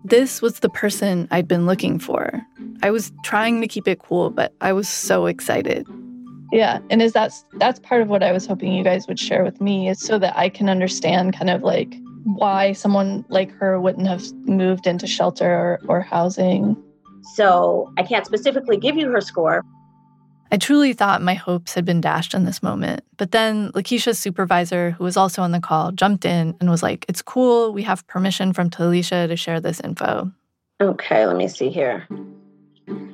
This 0.04 0.42
was 0.42 0.60
the 0.60 0.68
person 0.68 1.30
I'd 1.32 1.48
been 1.48 1.66
looking 1.66 1.98
for. 1.98 2.46
I 2.84 2.92
was 2.92 3.14
trying 3.24 3.62
to 3.62 3.70
keep 3.70 3.88
it 3.88 4.00
cool, 4.00 4.32
but 4.32 4.54
I 4.60 4.74
was 4.74 4.90
so 4.90 5.26
excited. 5.26 5.88
Yeah, 6.52 6.80
and 6.90 7.02
is 7.02 7.14
that's 7.14 7.46
that's 7.54 7.80
part 7.80 8.02
of 8.02 8.08
what 8.08 8.24
I 8.24 8.32
was 8.32 8.46
hoping 8.46 8.74
you 8.74 8.84
guys 8.84 9.08
would 9.08 9.20
share 9.20 9.44
with 9.44 9.60
me 9.60 9.90
is 9.90 10.00
so 10.00 10.20
that 10.20 10.38
I 10.38 10.50
can 10.50 10.70
understand 10.70 11.36
kind 11.36 11.50
of 11.50 11.64
like 11.64 11.96
why 12.24 12.72
someone 12.74 13.26
like 13.30 13.52
her 13.54 13.80
wouldn't 13.80 14.08
have 14.08 14.24
moved 14.48 14.88
into 14.88 15.08
shelter 15.08 15.52
or, 15.52 15.80
or 15.88 16.02
housing. 16.02 16.76
So 17.36 17.92
I 17.98 18.04
can't 18.04 18.26
specifically 18.26 18.78
give 18.78 18.98
you 18.98 19.10
her 19.12 19.22
score. 19.22 19.64
I 20.52 20.58
truly 20.58 20.94
thought 20.94 21.22
my 21.22 21.34
hopes 21.34 21.74
had 21.74 21.86
been 21.86 22.02
dashed 22.02 22.34
in 22.34 22.46
this 22.46 22.62
moment. 22.62 23.04
But 23.18 23.32
then 23.32 23.72
Lakeisha's 23.72 24.20
supervisor, 24.20 24.92
who 24.92 25.04
was 25.04 25.18
also 25.18 25.42
on 25.42 25.52
the 25.52 25.60
call, 25.60 25.92
jumped 25.92 26.26
in 26.26 26.56
and 26.60 26.70
was 26.70 26.84
like, 26.84 27.06
It's 27.10 27.22
cool. 27.22 27.74
We 27.74 27.84
have 27.84 28.06
permission 28.08 28.54
from 28.54 28.70
Talisha 28.70 29.28
to 29.28 29.36
share 29.36 29.60
this 29.60 29.80
info. 29.80 30.32
Okay, 30.82 31.26
let 31.26 31.38
me 31.38 31.48
see 31.48 31.70
here. 31.70 32.08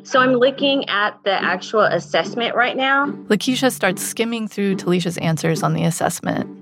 So 0.04 0.20
I'm 0.20 0.34
looking 0.34 0.88
at 0.90 1.18
the 1.24 1.32
actual 1.32 1.82
assessment 1.82 2.56
right 2.56 2.76
now. 2.76 3.08
Lakeisha 3.28 3.72
starts 3.72 4.02
skimming 4.02 4.48
through 4.48 4.76
Talisha's 4.76 5.18
answers 5.20 5.64
on 5.64 5.74
the 5.74 5.84
assessment. 5.84 6.58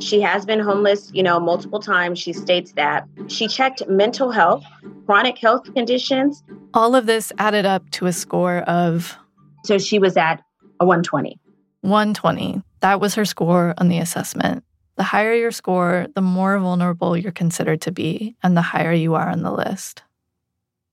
She 0.00 0.20
has 0.20 0.44
been 0.44 0.60
homeless, 0.60 1.10
you 1.12 1.22
know, 1.22 1.40
multiple 1.40 1.80
times. 1.80 2.18
She 2.18 2.32
states 2.32 2.72
that. 2.72 3.08
She 3.26 3.48
checked 3.48 3.82
mental 3.88 4.30
health, 4.30 4.64
chronic 5.06 5.38
health 5.38 5.72
conditions. 5.74 6.44
All 6.74 6.94
of 6.94 7.06
this 7.06 7.32
added 7.38 7.66
up 7.66 7.88
to 7.92 8.06
a 8.06 8.12
score 8.12 8.58
of. 8.58 9.16
So 9.64 9.78
she 9.78 9.98
was 9.98 10.16
at 10.16 10.42
a 10.78 10.86
120. 10.86 11.40
120. 11.80 12.62
That 12.80 13.00
was 13.00 13.14
her 13.14 13.24
score 13.24 13.74
on 13.78 13.88
the 13.88 13.98
assessment. 13.98 14.62
The 14.96 15.02
higher 15.04 15.34
your 15.34 15.50
score, 15.50 16.06
the 16.14 16.20
more 16.20 16.58
vulnerable 16.58 17.16
you're 17.16 17.32
considered 17.32 17.80
to 17.82 17.92
be, 17.92 18.36
and 18.42 18.56
the 18.56 18.62
higher 18.62 18.92
you 18.92 19.14
are 19.14 19.28
on 19.28 19.42
the 19.42 19.52
list. 19.52 20.02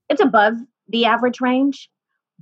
It's 0.08 0.20
above 0.20 0.54
the 0.88 1.04
average 1.06 1.40
range, 1.40 1.88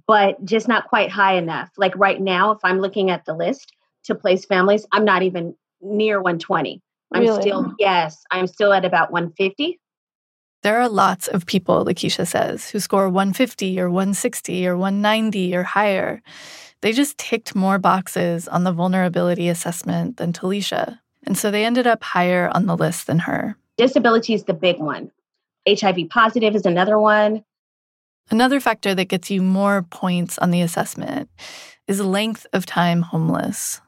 but 0.07 0.43
just 0.45 0.69
not 0.69 0.89
quite 0.89 1.11
high 1.11 1.35
enough. 1.35 1.71
Like 1.77 1.97
right 1.97 2.21
now, 2.21 2.51
if 2.53 2.59
I'm 2.65 2.81
looking 2.81 3.11
at 3.11 3.25
the 3.25 3.35
list 3.35 3.73
to 4.05 4.15
place 4.15 4.45
families, 4.45 4.87
I'm 4.93 5.05
not 5.05 5.23
even 5.23 5.55
near 5.81 6.21
120. 6.21 6.83
I'm 7.13 7.23
Really? 7.23 7.41
still, 7.41 7.75
yes, 7.79 8.25
I'm 8.31 8.47
still 8.47 8.73
at 8.73 8.85
about 8.85 9.13
150. 9.13 9.79
There 10.63 10.81
are 10.81 10.89
lots 10.89 11.29
of 11.29 11.47
people, 11.47 11.85
Lakeisha 11.85 12.27
says, 12.27 12.71
who 12.71 12.81
score 12.81 13.09
150 13.09 13.79
or 13.81 13.91
160 13.91 14.67
or 14.67 14.77
190 14.77 15.55
or 15.55 15.63
higher. 15.63 16.23
They 16.81 16.93
just 16.93 17.19
ticked 17.19 17.55
more 17.55 17.79
boxes 17.79 18.49
on 18.49 18.65
the 18.65 18.73
vulnerability 18.73 19.49
assessment 19.49 20.17
than 20.17 20.33
Talisha. 20.33 20.99
And 21.27 21.37
so 21.37 21.51
they 21.51 21.65
ended 21.65 21.87
up 21.87 22.03
higher 22.03 22.51
on 22.55 22.67
the 22.67 22.77
list 22.77 23.07
than 23.07 23.21
her. 23.21 23.57
Disability 23.77 24.35
is 24.35 24.45
the 24.45 24.55
big 24.55 24.79
one. 24.79 25.11
HIV 25.69 26.09
positive 26.11 26.55
is 26.55 26.67
another 26.67 26.99
one. 26.99 27.45
Another 28.31 28.61
factor 28.61 28.95
that 28.95 29.09
gets 29.09 29.31
you 29.31 29.43
more 29.43 29.83
points 29.83 30.39
on 30.39 30.51
the 30.51 30.63
assessment 30.63 31.29
is 31.87 32.01
length 32.01 32.47
of 32.53 32.65
time 32.65 33.03
homeless. 33.03 33.81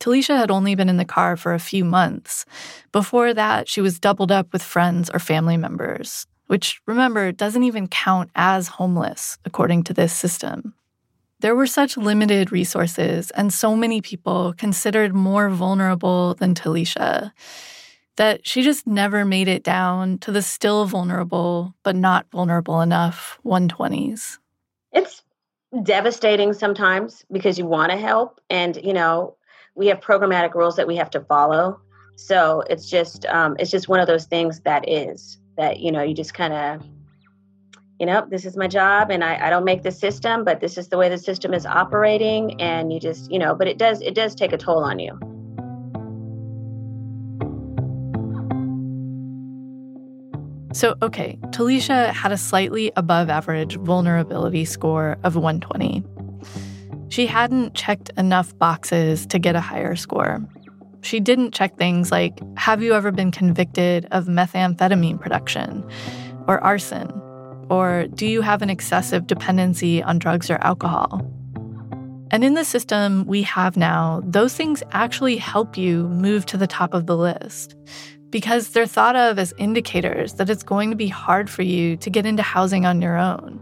Talisha 0.00 0.36
had 0.36 0.50
only 0.50 0.74
been 0.74 0.88
in 0.88 0.96
the 0.96 1.04
car 1.04 1.36
for 1.36 1.54
a 1.54 1.60
few 1.60 1.84
months. 1.84 2.44
Before 2.92 3.32
that, 3.34 3.68
she 3.68 3.80
was 3.80 4.00
doubled 4.00 4.32
up 4.32 4.52
with 4.52 4.62
friends 4.62 5.10
or 5.10 5.18
family 5.18 5.56
members, 5.56 6.26
which, 6.46 6.80
remember, 6.86 7.32
doesn't 7.32 7.62
even 7.62 7.88
count 7.88 8.30
as 8.34 8.68
homeless 8.68 9.38
according 9.44 9.84
to 9.84 9.94
this 9.94 10.12
system. 10.12 10.74
There 11.40 11.54
were 11.54 11.66
such 11.66 11.96
limited 11.96 12.52
resources 12.52 13.30
and 13.32 13.52
so 13.52 13.76
many 13.76 14.00
people 14.00 14.54
considered 14.56 15.14
more 15.14 15.50
vulnerable 15.50 16.34
than 16.34 16.54
Talisha 16.54 17.32
that 18.16 18.46
she 18.46 18.62
just 18.62 18.86
never 18.86 19.24
made 19.24 19.48
it 19.48 19.62
down 19.62 20.18
to 20.18 20.32
the 20.32 20.42
still 20.42 20.84
vulnerable, 20.84 21.74
but 21.82 21.96
not 21.96 22.26
vulnerable 22.30 22.80
enough 22.80 23.38
120s. 23.44 24.38
It's 24.92 25.22
devastating 25.82 26.52
sometimes 26.52 27.24
because 27.32 27.58
you 27.58 27.66
want 27.66 27.90
to 27.90 27.98
help 27.98 28.40
and 28.48 28.76
you 28.84 28.92
know 28.92 29.36
we 29.74 29.88
have 29.88 29.98
programmatic 29.98 30.54
rules 30.54 30.76
that 30.76 30.86
we 30.86 30.94
have 30.94 31.10
to 31.10 31.20
follow 31.22 31.80
so 32.16 32.62
it's 32.70 32.88
just 32.88 33.26
um, 33.26 33.56
it's 33.58 33.72
just 33.72 33.88
one 33.88 33.98
of 33.98 34.06
those 34.06 34.26
things 34.26 34.60
that 34.60 34.88
is 34.88 35.38
that 35.56 35.80
you 35.80 35.90
know 35.90 36.02
you 36.02 36.14
just 36.14 36.32
kind 36.32 36.52
of 36.52 36.86
you 37.98 38.06
know 38.06 38.24
this 38.30 38.44
is 38.44 38.56
my 38.56 38.68
job 38.68 39.10
and 39.10 39.24
I, 39.24 39.46
I 39.46 39.50
don't 39.50 39.64
make 39.64 39.82
the 39.82 39.90
system 39.90 40.44
but 40.44 40.60
this 40.60 40.78
is 40.78 40.88
the 40.88 40.98
way 40.98 41.08
the 41.08 41.18
system 41.18 41.52
is 41.52 41.66
operating 41.66 42.60
and 42.60 42.92
you 42.92 43.00
just 43.00 43.30
you 43.32 43.38
know 43.40 43.54
but 43.54 43.66
it 43.66 43.76
does 43.76 44.00
it 44.00 44.14
does 44.14 44.34
take 44.36 44.52
a 44.52 44.58
toll 44.58 44.84
on 44.84 45.00
you 45.00 45.18
So, 50.74 50.96
okay, 51.02 51.38
Talisha 51.50 52.10
had 52.10 52.32
a 52.32 52.36
slightly 52.36 52.90
above 52.96 53.30
average 53.30 53.76
vulnerability 53.76 54.64
score 54.64 55.16
of 55.22 55.36
120. 55.36 56.02
She 57.10 57.26
hadn't 57.26 57.74
checked 57.74 58.10
enough 58.16 58.58
boxes 58.58 59.24
to 59.26 59.38
get 59.38 59.54
a 59.54 59.60
higher 59.60 59.94
score. 59.94 60.44
She 61.02 61.20
didn't 61.20 61.54
check 61.54 61.76
things 61.78 62.10
like 62.10 62.40
Have 62.56 62.82
you 62.82 62.92
ever 62.92 63.12
been 63.12 63.30
convicted 63.30 64.08
of 64.10 64.26
methamphetamine 64.26 65.20
production 65.20 65.88
or 66.48 66.58
arson? 66.58 67.08
Or 67.70 68.08
do 68.12 68.26
you 68.26 68.42
have 68.42 68.60
an 68.60 68.68
excessive 68.68 69.28
dependency 69.28 70.02
on 70.02 70.18
drugs 70.18 70.50
or 70.50 70.56
alcohol? 70.56 71.20
And 72.32 72.42
in 72.42 72.54
the 72.54 72.64
system 72.64 73.26
we 73.26 73.42
have 73.44 73.76
now, 73.76 74.22
those 74.24 74.54
things 74.54 74.82
actually 74.90 75.36
help 75.36 75.76
you 75.76 76.08
move 76.08 76.46
to 76.46 76.56
the 76.56 76.66
top 76.66 76.94
of 76.94 77.06
the 77.06 77.16
list 77.16 77.76
because 78.34 78.70
they're 78.70 78.84
thought 78.84 79.14
of 79.14 79.38
as 79.38 79.54
indicators 79.58 80.32
that 80.34 80.50
it's 80.50 80.64
going 80.64 80.90
to 80.90 80.96
be 80.96 81.06
hard 81.06 81.48
for 81.48 81.62
you 81.62 81.96
to 81.96 82.10
get 82.10 82.26
into 82.26 82.42
housing 82.42 82.84
on 82.84 83.00
your 83.00 83.16
own. 83.16 83.60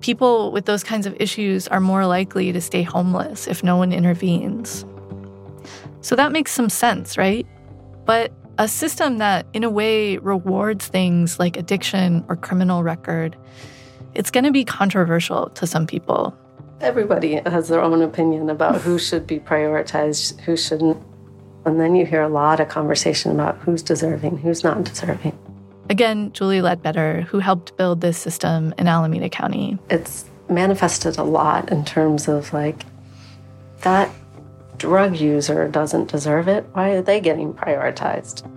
People 0.00 0.50
with 0.50 0.64
those 0.64 0.82
kinds 0.82 1.06
of 1.06 1.14
issues 1.20 1.68
are 1.68 1.78
more 1.78 2.04
likely 2.04 2.50
to 2.50 2.60
stay 2.60 2.82
homeless 2.82 3.46
if 3.46 3.62
no 3.62 3.76
one 3.76 3.92
intervenes. 3.92 4.84
So 6.00 6.16
that 6.16 6.32
makes 6.32 6.50
some 6.50 6.68
sense, 6.68 7.16
right? 7.16 7.46
But 8.04 8.32
a 8.58 8.66
system 8.66 9.18
that, 9.18 9.46
in 9.52 9.62
a 9.62 9.70
way, 9.70 10.16
rewards 10.16 10.88
things 10.88 11.38
like 11.38 11.56
addiction 11.56 12.24
or 12.28 12.34
criminal 12.34 12.82
record, 12.82 13.36
it's 14.14 14.32
going 14.32 14.42
to 14.42 14.50
be 14.50 14.64
controversial 14.64 15.50
to 15.50 15.64
some 15.64 15.86
people. 15.86 16.36
Everybody 16.80 17.40
has 17.46 17.68
their 17.68 17.82
own 17.82 18.02
opinion 18.02 18.50
about 18.50 18.80
who 18.80 18.98
should 18.98 19.28
be 19.28 19.38
prioritized, 19.38 20.40
who 20.40 20.56
shouldn't. 20.56 21.00
And 21.66 21.80
then 21.80 21.96
you 21.96 22.06
hear 22.06 22.22
a 22.22 22.28
lot 22.28 22.60
of 22.60 22.68
conversation 22.68 23.32
about 23.32 23.58
who's 23.58 23.82
deserving, 23.82 24.38
who's 24.38 24.62
not 24.62 24.84
deserving. 24.84 25.36
Again, 25.90 26.32
Julie 26.32 26.62
Ledbetter, 26.62 27.22
who 27.22 27.40
helped 27.40 27.76
build 27.76 28.00
this 28.00 28.16
system 28.16 28.72
in 28.78 28.86
Alameda 28.86 29.28
County. 29.28 29.76
It's 29.90 30.24
manifested 30.48 31.18
a 31.18 31.24
lot 31.24 31.72
in 31.72 31.84
terms 31.84 32.28
of 32.28 32.52
like 32.52 32.84
that 33.80 34.10
drug 34.78 35.16
user 35.16 35.66
doesn't 35.66 36.08
deserve 36.10 36.46
it. 36.46 36.64
Why 36.72 36.90
are 36.90 37.02
they 37.02 37.20
getting 37.20 37.52
prioritized? 37.52 38.48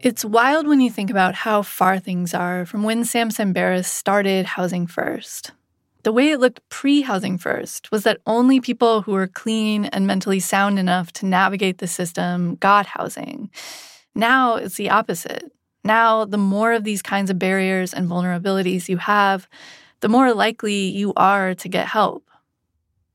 It's 0.00 0.24
wild 0.24 0.66
when 0.66 0.80
you 0.80 0.90
think 0.90 1.10
about 1.10 1.34
how 1.36 1.62
far 1.62 1.98
things 1.98 2.34
are 2.34 2.66
from 2.66 2.82
when 2.82 3.04
Sam 3.04 3.30
Tsemberis 3.30 3.86
started 3.86 4.44
Housing 4.44 4.86
First. 4.86 5.52
The 6.02 6.12
way 6.12 6.30
it 6.30 6.40
looked 6.40 6.68
pre 6.68 7.02
Housing 7.02 7.38
First 7.38 7.92
was 7.92 8.02
that 8.02 8.20
only 8.26 8.60
people 8.60 9.02
who 9.02 9.12
were 9.12 9.28
clean 9.28 9.84
and 9.86 10.06
mentally 10.06 10.40
sound 10.40 10.78
enough 10.78 11.12
to 11.14 11.26
navigate 11.26 11.78
the 11.78 11.86
system 11.86 12.56
got 12.56 12.86
housing. 12.86 13.50
Now 14.14 14.56
it's 14.56 14.76
the 14.76 14.90
opposite. 14.90 15.52
Now, 15.84 16.24
the 16.24 16.38
more 16.38 16.72
of 16.72 16.84
these 16.84 17.02
kinds 17.02 17.30
of 17.30 17.38
barriers 17.38 17.92
and 17.92 18.08
vulnerabilities 18.08 18.88
you 18.88 18.98
have, 18.98 19.48
the 20.00 20.08
more 20.08 20.32
likely 20.32 20.74
you 20.74 21.12
are 21.16 21.54
to 21.54 21.68
get 21.68 21.88
help. 21.88 22.28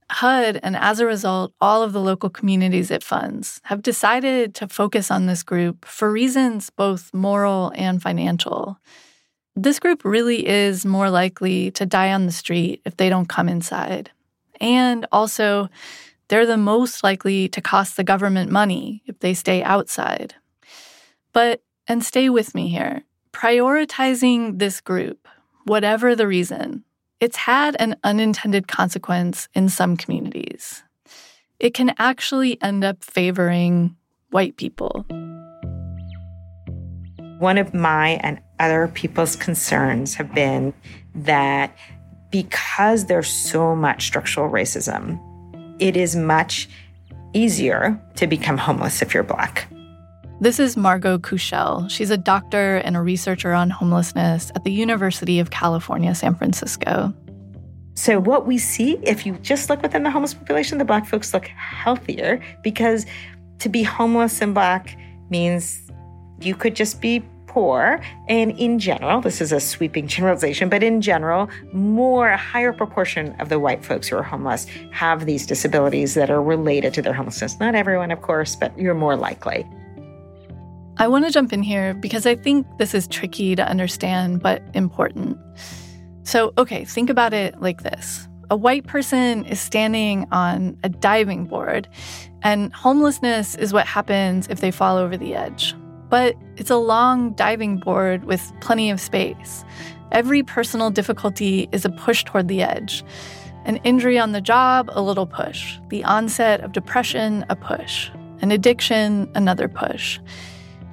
HUD, 0.10 0.60
and 0.64 0.76
as 0.76 1.00
a 1.00 1.06
result, 1.06 1.54
all 1.60 1.84
of 1.84 1.92
the 1.92 2.02
local 2.02 2.30
communities 2.30 2.92
it 2.92 3.04
funds, 3.04 3.60
have 3.64 3.82
decided 3.82 4.56
to 4.56 4.68
focus 4.68 5.12
on 5.12 5.26
this 5.26 5.44
group 5.44 5.84
for 5.86 6.12
reasons 6.12 6.70
both 6.70 7.14
moral 7.14 7.74
and 7.76 8.02
financial. 8.02 8.80
This 9.60 9.80
group 9.80 10.06
really 10.06 10.48
is 10.48 10.86
more 10.86 11.10
likely 11.10 11.72
to 11.72 11.86
die 11.88 12.14
on 12.14 12.28
the 12.28 12.32
street 12.32 12.80
if 12.86 12.96
they 12.96 13.10
don't 13.10 13.28
come 13.28 13.50
inside. 13.50 14.12
And 14.62 15.08
also, 15.12 15.68
they're 16.28 16.46
the 16.46 16.58
most 16.58 17.04
likely 17.04 17.50
to 17.50 17.60
cost 17.60 17.98
the 17.98 18.04
government 18.04 18.52
money 18.52 19.02
if 19.08 19.18
they 19.20 19.34
stay 19.34 19.64
outside. 19.64 20.36
But, 21.34 21.64
and 21.88 22.06
stay 22.06 22.30
with 22.30 22.54
me 22.54 22.68
here, 22.68 23.02
prioritizing 23.34 24.60
this 24.60 24.80
group, 24.80 25.28
whatever 25.64 26.16
the 26.16 26.28
reason, 26.28 26.84
it's 27.20 27.38
had 27.38 27.76
an 27.80 27.96
unintended 28.04 28.68
consequence 28.68 29.50
in 29.56 29.70
some 29.70 29.98
communities. 29.98 30.84
It 31.60 31.74
can 31.74 31.96
actually 31.98 32.62
end 32.62 32.84
up 32.84 33.04
favoring 33.04 33.96
white 34.30 34.56
people. 34.56 35.04
One 37.40 37.58
of 37.58 37.74
my 37.74 38.20
and 38.22 38.40
other 38.60 38.88
people's 38.88 39.36
concerns 39.36 40.16
have 40.16 40.34
been 40.34 40.74
that 41.16 41.76
because 42.32 43.06
there's 43.06 43.30
so 43.30 43.76
much 43.76 44.06
structural 44.06 44.50
racism, 44.50 45.20
it 45.80 45.96
is 45.96 46.16
much 46.16 46.68
easier 47.34 48.00
to 48.16 48.28
become 48.28 48.58
homeless 48.58 49.02
if 49.02 49.14
you're 49.14 49.24
Black. 49.24 49.68
This 50.40 50.60
is 50.60 50.78
Margot 50.78 51.18
Kushel. 51.18 51.90
She's 51.90 52.12
a 52.12 52.18
doctor 52.18 52.78
and 52.78 52.96
a 52.96 53.02
researcher 53.02 53.54
on 53.54 53.70
homelessness 53.70 54.52
at 54.56 54.64
the 54.64 54.72
University 54.72 55.40
of 55.40 55.50
California, 55.50 56.14
San 56.14 56.36
Francisco. 56.36 57.14
So, 57.96 58.20
what 58.20 58.46
we 58.46 58.60
see, 58.60 59.00
if 59.02 59.26
you 59.26 59.34
just 59.42 59.72
look 59.72 59.82
within 59.82 60.04
the 60.04 60.12
homeless 60.12 60.36
population, 60.36 60.78
the 60.78 60.86
Black 60.86 61.08
folks 61.08 61.34
look 61.34 61.48
healthier 61.48 62.40
because 62.62 63.08
to 63.58 63.70
be 63.70 63.82
homeless 63.82 64.40
and 64.40 64.54
Black 64.54 64.96
means 65.32 65.82
you 66.40 66.54
could 66.54 66.76
just 66.76 67.02
be 67.02 67.24
poor. 67.48 68.00
And 68.28 68.52
in 68.52 68.78
general, 68.78 69.22
this 69.22 69.42
is 69.42 69.52
a 69.52 69.60
sweeping 69.60 70.08
generalization, 70.08 70.70
but 70.70 70.84
in 70.84 71.02
general, 71.02 71.50
more, 71.74 72.30
a 72.30 72.38
higher 72.38 72.74
proportion 72.74 73.36
of 73.40 73.50
the 73.50 73.60
white 73.60 73.84
folks 73.84 74.08
who 74.08 74.18
are 74.18 74.24
homeless 74.24 74.68
have 74.92 75.26
these 75.26 75.46
disabilities 75.46 76.14
that 76.14 76.30
are 76.30 76.42
related 76.42 76.94
to 76.96 77.02
their 77.02 77.14
homelessness. 77.14 77.60
Not 77.60 77.74
everyone, 77.74 78.12
of 78.12 78.22
course, 78.22 78.56
but 78.56 78.78
you're 78.78 78.94
more 78.94 79.16
likely. 79.16 79.66
I 80.98 81.08
want 81.08 81.26
to 81.26 81.32
jump 81.32 81.54
in 81.54 81.62
here 81.62 81.94
because 81.94 82.26
I 82.26 82.36
think 82.36 82.66
this 82.78 82.94
is 82.94 83.08
tricky 83.08 83.56
to 83.56 83.68
understand, 83.68 84.42
but 84.42 84.64
important. 84.74 85.38
So, 86.24 86.54
okay, 86.58 86.86
think 86.86 87.10
about 87.10 87.34
it 87.34 87.62
like 87.62 87.84
this 87.84 88.28
a 88.50 88.56
white 88.56 88.88
person 88.88 89.46
is 89.46 89.60
standing 89.60 90.26
on 90.32 90.78
a 90.84 90.90
diving 90.90 91.46
board, 91.46 91.88
and 92.44 92.74
homelessness 92.74 93.56
is 93.56 93.74
what 93.74 93.86
happens 93.86 94.48
if 94.48 94.62
they 94.62 94.72
fall 94.72 94.98
over 94.98 95.18
the 95.18 95.36
edge. 95.36 95.76
But 96.10 96.36
it's 96.56 96.70
a 96.70 96.78
long 96.78 97.32
diving 97.34 97.78
board 97.78 98.26
with 98.26 98.52
plenty 98.62 98.90
of 98.90 99.00
space. 99.00 99.66
Every 100.12 100.42
personal 100.42 100.90
difficulty 100.90 101.68
is 101.72 101.84
a 101.84 101.90
push 101.90 102.24
toward 102.24 102.48
the 102.48 102.62
edge. 102.62 103.04
An 103.66 103.78
injury 103.84 104.18
on 104.18 104.32
the 104.32 104.40
job, 104.40 104.90
a 104.94 105.02
little 105.02 105.28
push. 105.28 105.78
The 105.90 106.04
onset 106.06 106.62
of 106.62 106.72
depression, 106.72 107.46
a 107.50 107.56
push. 107.56 108.10
An 108.42 108.52
addiction, 108.52 109.30
another 109.36 109.68
push. 109.68 110.20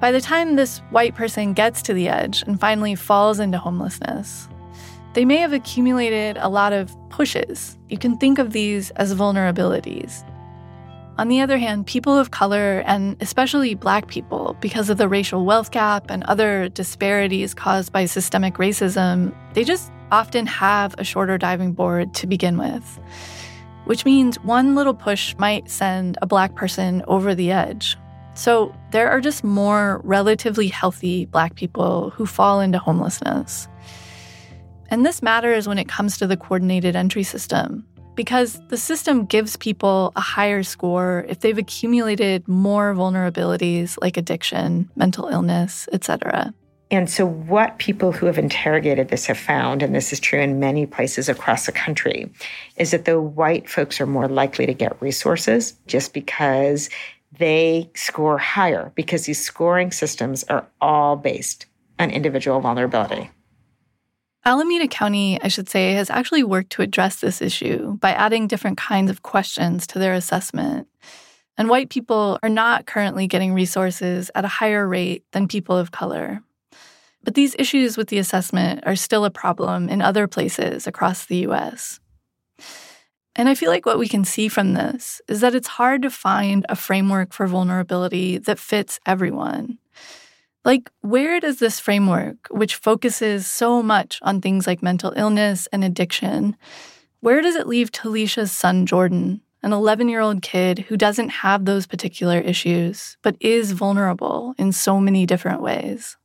By 0.01 0.11
the 0.11 0.19
time 0.19 0.55
this 0.55 0.79
white 0.89 1.15
person 1.15 1.53
gets 1.53 1.81
to 1.83 1.93
the 1.93 2.09
edge 2.09 2.43
and 2.45 2.59
finally 2.59 2.95
falls 2.95 3.39
into 3.39 3.57
homelessness, 3.57 4.49
they 5.13 5.23
may 5.23 5.37
have 5.37 5.53
accumulated 5.53 6.37
a 6.37 6.49
lot 6.49 6.73
of 6.73 6.93
pushes. 7.09 7.77
You 7.87 7.97
can 7.97 8.17
think 8.17 8.37
of 8.37 8.51
these 8.51 8.91
as 8.91 9.15
vulnerabilities. 9.15 10.29
On 11.17 11.29
the 11.29 11.39
other 11.39 11.57
hand, 11.57 11.87
people 11.87 12.17
of 12.17 12.31
color, 12.31 12.83
and 12.85 13.15
especially 13.21 13.73
Black 13.73 14.09
people, 14.09 14.57
because 14.59 14.89
of 14.89 14.97
the 14.97 15.07
racial 15.07 15.45
wealth 15.45 15.71
gap 15.71 16.09
and 16.09 16.23
other 16.25 16.67
disparities 16.67 17.53
caused 17.53 17.93
by 17.93 18.03
systemic 18.03 18.55
racism, 18.55 19.33
they 19.53 19.63
just 19.63 19.93
often 20.11 20.45
have 20.45 20.93
a 20.97 21.05
shorter 21.05 21.37
diving 21.37 21.71
board 21.71 22.13
to 22.15 22.27
begin 22.27 22.57
with. 22.57 22.99
Which 23.85 24.03
means 24.03 24.37
one 24.43 24.75
little 24.75 24.93
push 24.93 25.33
might 25.37 25.69
send 25.69 26.17
a 26.21 26.25
Black 26.25 26.53
person 26.55 27.01
over 27.07 27.33
the 27.33 27.49
edge, 27.49 27.97
so 28.33 28.75
there 28.91 29.09
are 29.09 29.21
just 29.21 29.41
more 29.41 30.01
relatively 30.03 30.67
healthy 30.67 31.27
Black 31.27 31.55
people 31.55 32.09
who 32.09 32.25
fall 32.25 32.59
into 32.59 32.77
homelessness. 32.77 33.69
And 34.89 35.05
this 35.05 35.21
matters 35.21 35.65
when 35.65 35.79
it 35.79 35.87
comes 35.87 36.17
to 36.17 36.27
the 36.27 36.35
coordinated 36.35 36.97
entry 36.97 37.23
system, 37.23 37.87
because 38.15 38.59
the 38.69 38.77
system 38.77 39.25
gives 39.25 39.57
people 39.57 40.11
a 40.15 40.21
higher 40.21 40.63
score 40.63 41.25
if 41.27 41.41
they've 41.41 41.57
accumulated 41.57 42.47
more 42.47 42.93
vulnerabilities 42.93 43.97
like 44.01 44.17
addiction, 44.17 44.89
mental 44.95 45.27
illness, 45.27 45.87
etc. 45.91 46.53
And 46.91 47.09
so, 47.09 47.25
what 47.25 47.79
people 47.79 48.11
who 48.11 48.27
have 48.27 48.37
interrogated 48.37 49.09
this 49.09 49.25
have 49.25 49.39
found, 49.39 49.81
and 49.81 49.95
this 49.95 50.13
is 50.13 50.19
true 50.19 50.39
in 50.39 50.59
many 50.59 50.85
places 50.85 51.27
across 51.27 51.65
the 51.65 51.71
country, 51.71 52.31
is 52.77 52.91
that 52.91 53.05
the 53.05 53.19
white 53.19 53.67
folks 53.69 53.99
are 53.99 54.05
more 54.05 54.27
likely 54.27 54.65
to 54.67 54.73
get 54.73 55.01
resources 55.01 55.73
just 55.87 56.13
because 56.13 56.89
they 57.37 57.89
score 57.95 58.37
higher 58.37 58.91
because 58.95 59.25
these 59.25 59.43
scoring 59.43 59.91
systems 59.91 60.43
are 60.45 60.67
all 60.79 61.15
based 61.15 61.65
on 61.99 62.11
individual 62.11 62.61
vulnerability. 62.61 63.29
Alameda 64.47 64.87
County, 64.87 65.41
I 65.41 65.47
should 65.47 65.67
say, 65.67 65.93
has 65.93 66.11
actually 66.11 66.43
worked 66.43 66.69
to 66.73 66.83
address 66.83 67.15
this 67.15 67.41
issue 67.41 67.97
by 67.97 68.11
adding 68.11 68.45
different 68.45 68.77
kinds 68.77 69.09
of 69.09 69.23
questions 69.23 69.87
to 69.87 69.97
their 69.97 70.13
assessment. 70.13 70.87
And 71.57 71.67
white 71.67 71.89
people 71.89 72.37
are 72.43 72.49
not 72.49 72.85
currently 72.85 73.25
getting 73.25 73.53
resources 73.53 74.29
at 74.35 74.45
a 74.45 74.49
higher 74.49 74.87
rate 74.87 75.23
than 75.31 75.47
people 75.47 75.75
of 75.75 75.89
color. 75.89 76.43
But 77.23 77.33
these 77.33 77.55
issues 77.57 77.97
with 77.97 78.09
the 78.09 78.19
assessment 78.19 78.83
are 78.85 78.95
still 78.95 79.25
a 79.25 79.31
problem 79.31 79.89
in 79.89 80.03
other 80.03 80.27
places 80.27 80.85
across 80.85 81.25
the 81.25 81.47
US. 81.47 81.99
And 83.35 83.49
I 83.49 83.55
feel 83.55 83.71
like 83.71 83.87
what 83.87 83.97
we 83.97 84.07
can 84.07 84.23
see 84.23 84.47
from 84.47 84.73
this 84.73 85.21
is 85.27 85.41
that 85.41 85.55
it's 85.55 85.67
hard 85.67 86.03
to 86.03 86.11
find 86.11 86.67
a 86.69 86.75
framework 86.75 87.33
for 87.33 87.47
vulnerability 87.47 88.37
that 88.37 88.59
fits 88.59 88.99
everyone. 89.07 89.79
Like, 90.65 90.91
where 91.01 91.39
does 91.39 91.59
this 91.59 91.79
framework, 91.79 92.47
which 92.49 92.75
focuses 92.75 93.45
so 93.45 93.83
much 93.83 94.19
on 94.23 94.41
things 94.41 94.65
like 94.65 94.81
mental 94.81 95.13
illness 95.15 95.67
and 95.71 95.83
addiction, 95.83 96.57
where 97.19 97.41
does 97.41 97.55
it 97.55 97.67
leave 97.67 97.91
Talisha's 97.91 98.51
son, 98.51 98.87
Jordan, 98.87 99.41
an 99.61 99.73
11 99.73 100.09
year 100.09 100.21
old 100.21 100.41
kid 100.41 100.79
who 100.79 100.97
doesn't 100.97 101.29
have 101.29 101.65
those 101.65 101.85
particular 101.85 102.39
issues, 102.39 103.15
but 103.21 103.37
is 103.39 103.73
vulnerable 103.73 104.55
in 104.57 104.71
so 104.71 104.99
many 104.99 105.27
different 105.27 105.61
ways? 105.61 106.17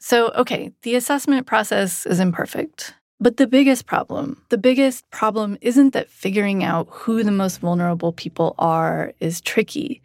So, 0.00 0.30
okay, 0.30 0.72
the 0.82 0.96
assessment 0.96 1.46
process 1.46 2.06
is 2.06 2.20
imperfect. 2.20 2.94
But 3.20 3.36
the 3.36 3.48
biggest 3.48 3.86
problem, 3.86 4.42
the 4.48 4.58
biggest 4.58 5.08
problem 5.10 5.58
isn't 5.60 5.92
that 5.92 6.08
figuring 6.08 6.62
out 6.62 6.86
who 6.90 7.24
the 7.24 7.32
most 7.32 7.58
vulnerable 7.58 8.12
people 8.12 8.54
are 8.58 9.12
is 9.18 9.40
tricky. 9.40 10.02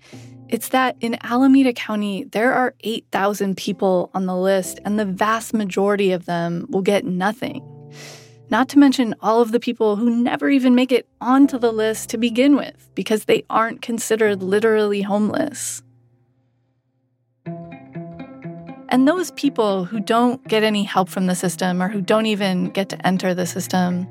It's 0.53 0.69
that 0.69 0.97
in 1.01 1.17
Alameda 1.25 1.73
County, 1.73 2.25
there 2.25 2.53
are 2.53 2.75
8,000 2.81 3.57
people 3.57 4.11
on 4.13 4.27
the 4.27 4.35
list, 4.35 4.79
and 4.85 4.99
the 4.99 5.05
vast 5.05 5.51
majority 5.51 6.11
of 6.11 6.27
them 6.27 6.67
will 6.69 6.83
get 6.83 7.05
nothing. 7.05 7.63
Not 8.51 8.69
to 8.69 8.77
mention 8.77 9.15
all 9.19 9.41
of 9.41 9.51
the 9.51 9.59
people 9.59 9.95
who 9.95 10.15
never 10.15 10.51
even 10.51 10.75
make 10.75 10.91
it 10.91 11.07
onto 11.19 11.57
the 11.57 11.71
list 11.71 12.09
to 12.09 12.19
begin 12.19 12.55
with 12.55 12.91
because 12.93 13.25
they 13.25 13.43
aren't 13.49 13.81
considered 13.81 14.43
literally 14.43 15.01
homeless. 15.01 15.81
And 18.89 19.07
those 19.07 19.31
people 19.31 19.85
who 19.85 19.99
don't 19.99 20.47
get 20.47 20.61
any 20.61 20.83
help 20.83 21.09
from 21.09 21.25
the 21.25 21.33
system 21.33 21.81
or 21.81 21.87
who 21.87 21.99
don't 21.99 22.27
even 22.27 22.69
get 22.69 22.89
to 22.89 23.07
enter 23.07 23.33
the 23.33 23.47
system, 23.47 24.07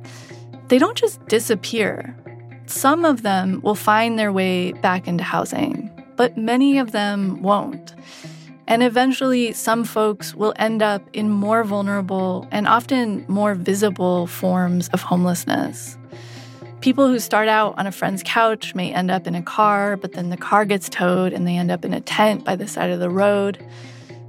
they 0.66 0.78
don't 0.78 0.98
just 0.98 1.24
disappear. 1.28 2.16
Some 2.66 3.04
of 3.04 3.22
them 3.22 3.60
will 3.62 3.76
find 3.76 4.18
their 4.18 4.32
way 4.32 4.72
back 4.72 5.06
into 5.06 5.22
housing, 5.22 5.88
but 6.22 6.36
many 6.36 6.78
of 6.78 6.92
them 6.92 7.42
won't. 7.42 7.96
And 8.68 8.80
eventually, 8.80 9.52
some 9.52 9.82
folks 9.82 10.36
will 10.36 10.54
end 10.54 10.80
up 10.80 11.02
in 11.12 11.28
more 11.28 11.64
vulnerable 11.64 12.46
and 12.52 12.68
often 12.68 13.24
more 13.26 13.56
visible 13.56 14.28
forms 14.28 14.88
of 14.90 15.02
homelessness. 15.02 15.98
People 16.80 17.08
who 17.08 17.18
start 17.18 17.48
out 17.48 17.76
on 17.76 17.88
a 17.88 17.90
friend's 17.90 18.22
couch 18.24 18.72
may 18.72 18.94
end 18.94 19.10
up 19.10 19.26
in 19.26 19.34
a 19.34 19.42
car, 19.42 19.96
but 19.96 20.12
then 20.12 20.30
the 20.30 20.36
car 20.36 20.64
gets 20.64 20.88
towed 20.88 21.32
and 21.32 21.44
they 21.44 21.56
end 21.56 21.72
up 21.72 21.84
in 21.84 21.92
a 21.92 22.00
tent 22.00 22.44
by 22.44 22.54
the 22.54 22.68
side 22.68 22.90
of 22.90 23.00
the 23.00 23.10
road. 23.10 23.58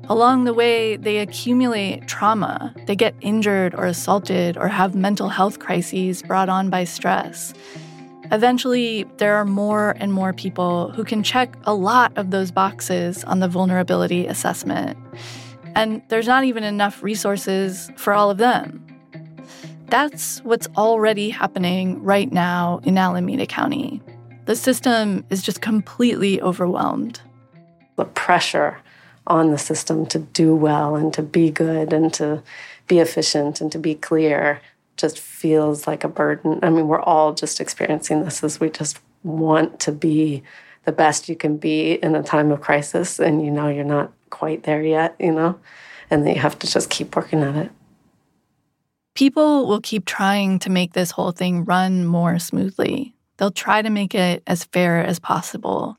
Along 0.09 0.45
the 0.45 0.53
way, 0.55 0.95
they 0.95 1.19
accumulate 1.19 2.07
trauma. 2.07 2.73
They 2.87 2.95
get 2.95 3.13
injured 3.21 3.75
or 3.75 3.85
assaulted 3.85 4.57
or 4.57 4.67
have 4.67 4.95
mental 4.95 5.29
health 5.29 5.59
crises 5.59 6.23
brought 6.23 6.49
on 6.49 6.71
by 6.71 6.85
stress. 6.85 7.53
Eventually, 8.33 9.05
there 9.17 9.35
are 9.35 9.45
more 9.45 9.95
and 9.99 10.11
more 10.11 10.33
people 10.33 10.91
who 10.93 11.03
can 11.03 11.21
check 11.21 11.55
a 11.65 11.73
lot 11.75 12.11
of 12.17 12.31
those 12.31 12.49
boxes 12.49 13.23
on 13.25 13.39
the 13.39 13.47
vulnerability 13.47 14.25
assessment. 14.25 14.97
And 15.75 16.01
there's 16.07 16.25
not 16.25 16.43
even 16.43 16.63
enough 16.63 17.03
resources 17.03 17.91
for 17.95 18.11
all 18.11 18.31
of 18.31 18.39
them. 18.39 18.83
That's 19.85 20.39
what's 20.39 20.67
already 20.75 21.29
happening 21.29 22.01
right 22.01 22.31
now 22.31 22.81
in 22.83 22.97
Alameda 22.97 23.45
County. 23.45 24.01
The 24.45 24.55
system 24.55 25.23
is 25.29 25.43
just 25.43 25.61
completely 25.61 26.41
overwhelmed. 26.41 27.21
The 27.97 28.05
pressure 28.05 28.79
on 29.27 29.51
the 29.51 29.59
system 29.59 30.07
to 30.07 30.17
do 30.17 30.55
well 30.55 30.95
and 30.95 31.13
to 31.13 31.21
be 31.21 31.51
good 31.51 31.93
and 31.93 32.11
to 32.15 32.41
be 32.87 32.97
efficient 32.97 33.61
and 33.61 33.71
to 33.71 33.77
be 33.77 33.93
clear 33.93 34.59
just 34.97 35.19
feels 35.19 35.87
like 35.87 36.03
a 36.03 36.07
burden. 36.07 36.59
I 36.61 36.69
mean, 36.69 36.87
we're 36.87 37.01
all 37.01 37.33
just 37.33 37.59
experiencing 37.59 38.23
this 38.23 38.43
as 38.43 38.59
we 38.59 38.69
just 38.69 38.99
want 39.23 39.79
to 39.81 39.91
be 39.91 40.43
the 40.85 40.91
best 40.91 41.29
you 41.29 41.35
can 41.35 41.57
be 41.57 41.93
in 41.93 42.15
a 42.15 42.23
time 42.23 42.51
of 42.51 42.61
crisis 42.61 43.19
and 43.19 43.43
you 43.43 43.51
know 43.51 43.69
you're 43.69 43.83
not 43.83 44.11
quite 44.29 44.63
there 44.63 44.83
yet, 44.83 45.15
you 45.19 45.31
know, 45.31 45.59
and 46.09 46.27
you 46.27 46.35
have 46.35 46.59
to 46.59 46.67
just 46.67 46.89
keep 46.89 47.15
working 47.15 47.41
at 47.41 47.55
it. 47.55 47.71
People 49.15 49.67
will 49.67 49.81
keep 49.81 50.05
trying 50.05 50.59
to 50.59 50.69
make 50.69 50.93
this 50.93 51.11
whole 51.11 51.31
thing 51.31 51.63
run 51.65 52.05
more 52.05 52.39
smoothly. 52.39 53.15
They'll 53.37 53.51
try 53.51 53.81
to 53.81 53.89
make 53.89 54.15
it 54.15 54.43
as 54.47 54.63
fair 54.65 55.05
as 55.05 55.19
possible. 55.19 55.97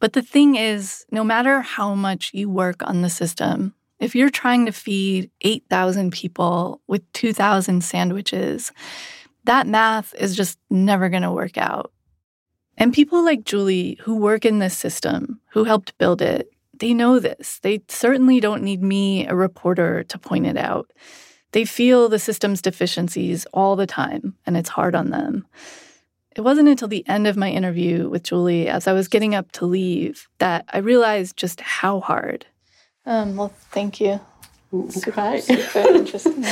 But 0.00 0.12
the 0.12 0.22
thing 0.22 0.56
is, 0.56 1.06
no 1.12 1.22
matter 1.22 1.60
how 1.60 1.94
much 1.94 2.32
you 2.34 2.50
work 2.50 2.82
on 2.82 3.02
the 3.02 3.10
system, 3.10 3.74
if 4.02 4.16
you're 4.16 4.30
trying 4.30 4.66
to 4.66 4.72
feed 4.72 5.30
8,000 5.42 6.12
people 6.12 6.80
with 6.88 7.10
2,000 7.12 7.84
sandwiches, 7.84 8.72
that 9.44 9.68
math 9.68 10.12
is 10.14 10.36
just 10.36 10.58
never 10.68 11.08
going 11.08 11.22
to 11.22 11.30
work 11.30 11.56
out. 11.56 11.92
And 12.76 12.92
people 12.92 13.24
like 13.24 13.44
Julie, 13.44 13.98
who 14.02 14.16
work 14.16 14.44
in 14.44 14.58
this 14.58 14.76
system, 14.76 15.40
who 15.52 15.62
helped 15.62 15.96
build 15.98 16.20
it, 16.20 16.50
they 16.74 16.94
know 16.94 17.20
this. 17.20 17.60
They 17.60 17.82
certainly 17.88 18.40
don't 18.40 18.64
need 18.64 18.82
me, 18.82 19.24
a 19.26 19.36
reporter, 19.36 20.02
to 20.04 20.18
point 20.18 20.46
it 20.46 20.56
out. 20.56 20.90
They 21.52 21.64
feel 21.64 22.08
the 22.08 22.18
system's 22.18 22.60
deficiencies 22.60 23.46
all 23.52 23.76
the 23.76 23.86
time, 23.86 24.34
and 24.46 24.56
it's 24.56 24.70
hard 24.70 24.96
on 24.96 25.10
them. 25.10 25.46
It 26.34 26.40
wasn't 26.40 26.70
until 26.70 26.88
the 26.88 27.06
end 27.06 27.28
of 27.28 27.36
my 27.36 27.50
interview 27.50 28.08
with 28.08 28.24
Julie, 28.24 28.66
as 28.66 28.88
I 28.88 28.94
was 28.94 29.06
getting 29.06 29.34
up 29.34 29.52
to 29.52 29.66
leave, 29.66 30.28
that 30.38 30.64
I 30.72 30.78
realized 30.78 31.36
just 31.36 31.60
how 31.60 32.00
hard. 32.00 32.46
Um, 33.04 33.36
well, 33.36 33.48
thank 33.70 34.00
you. 34.00 34.20
Super, 34.88 35.38
super 35.40 35.78
interesting. 35.94 36.44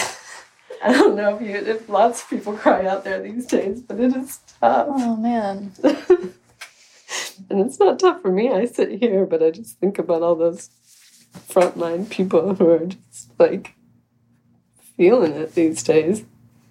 I 0.83 0.93
don't 0.93 1.17
know 1.17 1.37
if 1.37 1.43
you 1.43 1.55
if 1.55 1.89
lots 1.89 2.23
of 2.23 2.31
people 2.31 2.55
cry 2.55 2.87
out 2.87 3.05
there 3.05 3.23
these 3.23 3.47
days, 3.47 3.81
but 3.81 4.01
it 4.01 4.15
is 4.17 4.41
tough. 4.61 4.87
Oh 4.91 5.17
man. 5.17 5.73
and 5.83 6.35
it's 7.61 7.79
not 7.79 7.99
tough 7.99 8.23
for 8.23 8.31
me. 8.31 8.51
I 8.51 8.65
sit 8.67 9.01
here, 9.01 9.27
but 9.27 9.43
I 9.43 9.51
just 9.51 9.79
think 9.79 9.99
about 9.99 10.23
all 10.23 10.35
those 10.35 10.71
frontline 11.49 12.09
people 12.11 12.55
who 12.55 12.69
are 12.69 12.87
just 12.87 13.31
like 13.39 13.75
feeling 14.97 15.33
it 15.33 15.55
these 15.55 15.83
days. 15.83 16.25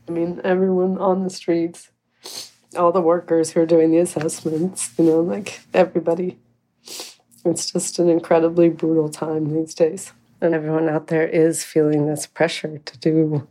I 0.07 0.11
mean, 0.11 0.41
everyone 0.43 0.97
on 0.97 1.23
the 1.23 1.29
streets 1.29 1.89
all 2.75 2.91
the 2.91 3.01
workers 3.01 3.51
who 3.51 3.61
are 3.61 3.65
doing 3.65 3.91
the 3.91 3.97
assessments, 3.97 4.93
you 4.97 5.05
know, 5.05 5.21
like 5.21 5.61
everybody. 5.73 6.37
It's 7.45 7.71
just 7.71 7.99
an 7.99 8.09
incredibly 8.09 8.69
brutal 8.69 9.09
time 9.09 9.53
these 9.53 9.73
days. 9.73 10.13
And 10.41 10.53
everyone 10.53 10.87
out 10.89 11.07
there 11.07 11.27
is 11.27 11.63
feeling 11.63 12.05
this 12.05 12.25
pressure 12.25 12.77
to 12.77 12.97
do 12.97 13.47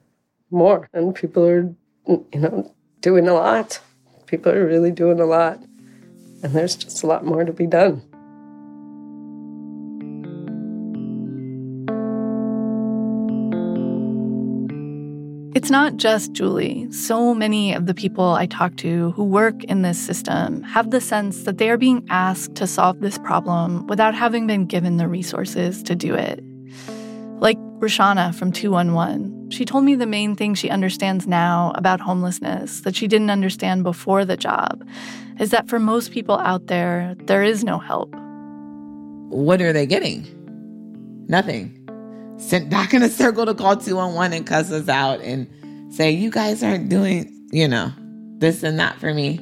more. 0.51 0.89
And 0.93 1.15
people 1.15 1.47
are, 1.47 1.75
you 2.07 2.41
know, 2.41 2.75
doing 3.01 3.29
a 3.29 3.35
lot. 3.35 3.81
People 4.27 4.53
are 4.53 4.67
really 4.67 4.91
doing 4.91 5.21
a 5.21 5.27
lot. 5.27 5.63
And 6.43 6.53
there's 6.55 6.77
just 6.77 7.03
a 7.03 7.07
lot 7.07 7.25
more 7.25 7.45
to 7.45 7.53
be 7.53 7.67
done. 7.67 8.03
It's 15.69 15.71
not 15.71 15.99
just 15.99 16.33
Julie. 16.33 16.91
So 16.91 17.35
many 17.35 17.75
of 17.75 17.85
the 17.85 17.93
people 17.93 18.25
I 18.25 18.47
talk 18.47 18.77
to 18.77 19.11
who 19.11 19.23
work 19.23 19.65
in 19.65 19.83
this 19.83 19.99
system 19.99 20.63
have 20.63 20.91
the 20.91 20.99
sense 20.99 21.43
that 21.43 21.59
they 21.59 21.69
are 21.69 21.77
being 21.77 22.07
asked 22.09 22.55
to 22.55 22.67
solve 22.67 23.01
this 23.01 23.19
problem 23.19 23.87
without 23.87 24.15
having 24.15 24.47
been 24.47 24.65
given 24.65 24.97
the 24.97 25.07
resources 25.07 25.83
to 25.83 25.95
do 25.95 26.15
it. 26.15 26.43
Like 27.41 27.59
Rashana 27.81 28.35
from 28.35 28.51
211. 28.51 29.51
She 29.51 29.67
told 29.67 29.85
me 29.85 29.95
the 29.95 30.07
main 30.07 30.35
thing 30.35 30.55
she 30.55 30.71
understands 30.71 31.27
now 31.27 31.73
about 31.75 32.01
homelessness 32.01 32.81
that 32.81 32.97
she 32.97 33.07
didn't 33.07 33.29
understand 33.29 33.83
before 33.83 34.25
the 34.25 34.39
job 34.39 34.89
is 35.39 35.51
that 35.51 35.69
for 35.69 35.79
most 35.79 36.13
people 36.13 36.39
out 36.39 36.69
there, 36.69 37.15
there 37.27 37.43
is 37.43 37.63
no 37.63 37.79
help. 37.79 38.09
What 39.29 39.61
are 39.61 39.75
they 39.75 39.85
getting? 39.85 40.27
Nothing 41.29 41.78
sent 42.39 42.71
back 42.71 42.95
in 42.95 43.03
a 43.03 43.09
circle 43.09 43.45
to 43.47 43.55
call 43.55 43.77
211 43.77 44.37
and 44.37 44.47
cuss 44.47 44.71
us 44.71 44.89
out 44.89 45.21
and 45.21 45.47
say, 45.93 46.11
you 46.11 46.31
guys 46.31 46.63
aren't 46.63 46.89
doing, 46.89 47.49
you 47.53 47.69
know, 47.69 47.93
this 48.39 48.63
and 48.63 48.79
that 48.79 48.99
for 48.99 49.13
me. 49.13 49.39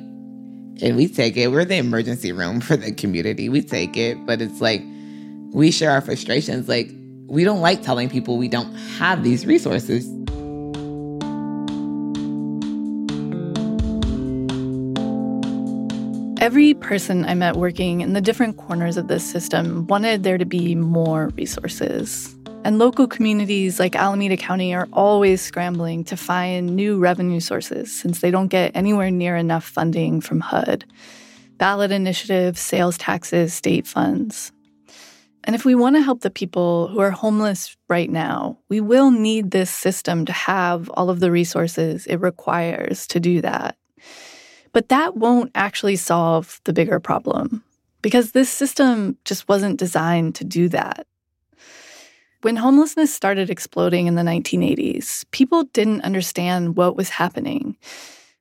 And 0.83 0.97
we 0.97 1.09
take 1.09 1.37
it. 1.37 1.49
We're 1.49 1.65
the 1.65 1.77
emergency 1.77 2.33
room 2.33 2.61
for 2.61 2.77
the 2.77 2.93
community. 2.93 3.49
We 3.49 3.63
take 3.63 3.97
it. 3.97 4.27
But 4.27 4.43
it's 4.43 4.61
like, 4.61 4.83
we 5.53 5.71
share 5.71 5.91
our 5.91 6.01
frustrations. 6.01 6.69
Like, 6.69 6.91
we 7.27 7.45
don't 7.45 7.61
like 7.61 7.83
telling 7.83 8.09
people 8.09 8.37
we 8.39 8.49
don't 8.49 8.75
have 8.99 9.23
these 9.23 9.47
resources. 9.47 10.07
Every 16.39 16.75
person 16.75 17.25
I 17.25 17.35
met 17.35 17.57
working 17.57 18.03
in 18.03 18.13
the 18.13 18.21
different 18.21 18.57
corners 18.57 18.97
of 18.97 19.09
this 19.09 19.25
system 19.25 19.87
wanted 19.89 20.23
there 20.23 20.39
to 20.39 20.45
be 20.45 20.75
more 20.75 21.29
resources. 21.31 22.36
And 22.67 22.81
local 22.81 23.07
communities 23.07 23.79
like 23.79 23.95
Alameda 23.95 24.37
County 24.37 24.75
are 24.75 24.89
always 24.93 25.41
scrambling 25.41 26.03
to 26.03 26.17
find 26.17 26.75
new 26.75 26.99
revenue 26.99 27.39
sources 27.39 27.97
since 27.97 28.19
they 28.19 28.33
don't 28.33 28.49
get 28.49 28.75
anywhere 28.75 29.09
near 29.09 29.37
enough 29.37 29.63
funding 29.63 30.21
from 30.21 30.41
HUD 30.41 30.85
ballot 31.59 31.93
initiatives, 31.93 32.59
sales 32.59 32.99
taxes, 32.99 33.55
state 33.55 33.87
funds. 33.87 34.51
And 35.45 35.55
if 35.55 35.65
we 35.65 35.77
want 35.77 35.95
to 35.95 36.03
help 36.03 36.23
the 36.23 36.29
people 36.29 36.89
who 36.89 36.99
are 36.99 37.13
homeless 37.13 37.77
right 37.89 38.11
now, 38.11 38.59
we 38.69 38.81
will 38.81 39.13
need 39.13 39.53
this 39.53 39.71
system 39.71 40.25
to 40.25 40.33
have 40.33 40.91
all 40.91 41.09
of 41.09 41.21
the 41.21 41.31
resources 41.31 42.05
it 42.09 42.17
requires 42.17 43.07
to 43.07 43.21
do 43.21 43.43
that. 43.43 43.77
But 44.73 44.89
that 44.89 45.17
won't 45.17 45.53
actually 45.55 45.95
solve 45.95 46.61
the 46.65 46.73
bigger 46.73 46.99
problem 46.99 47.63
because 48.03 48.33
this 48.33 48.51
system 48.51 49.19
just 49.25 49.49
wasn't 49.49 49.79
designed 49.79 50.35
to 50.35 50.45
do 50.45 50.69
that. 50.71 51.07
When 52.43 52.57
homelessness 52.57 53.15
started 53.15 53.49
exploding 53.49 54.07
in 54.07 54.15
the 54.15 54.23
1980s, 54.23 55.25
people 55.31 55.65
didn't 55.65 56.03
understand 56.03 56.77
what 56.77 56.97
was 56.97 57.09
happening. 57.09 57.77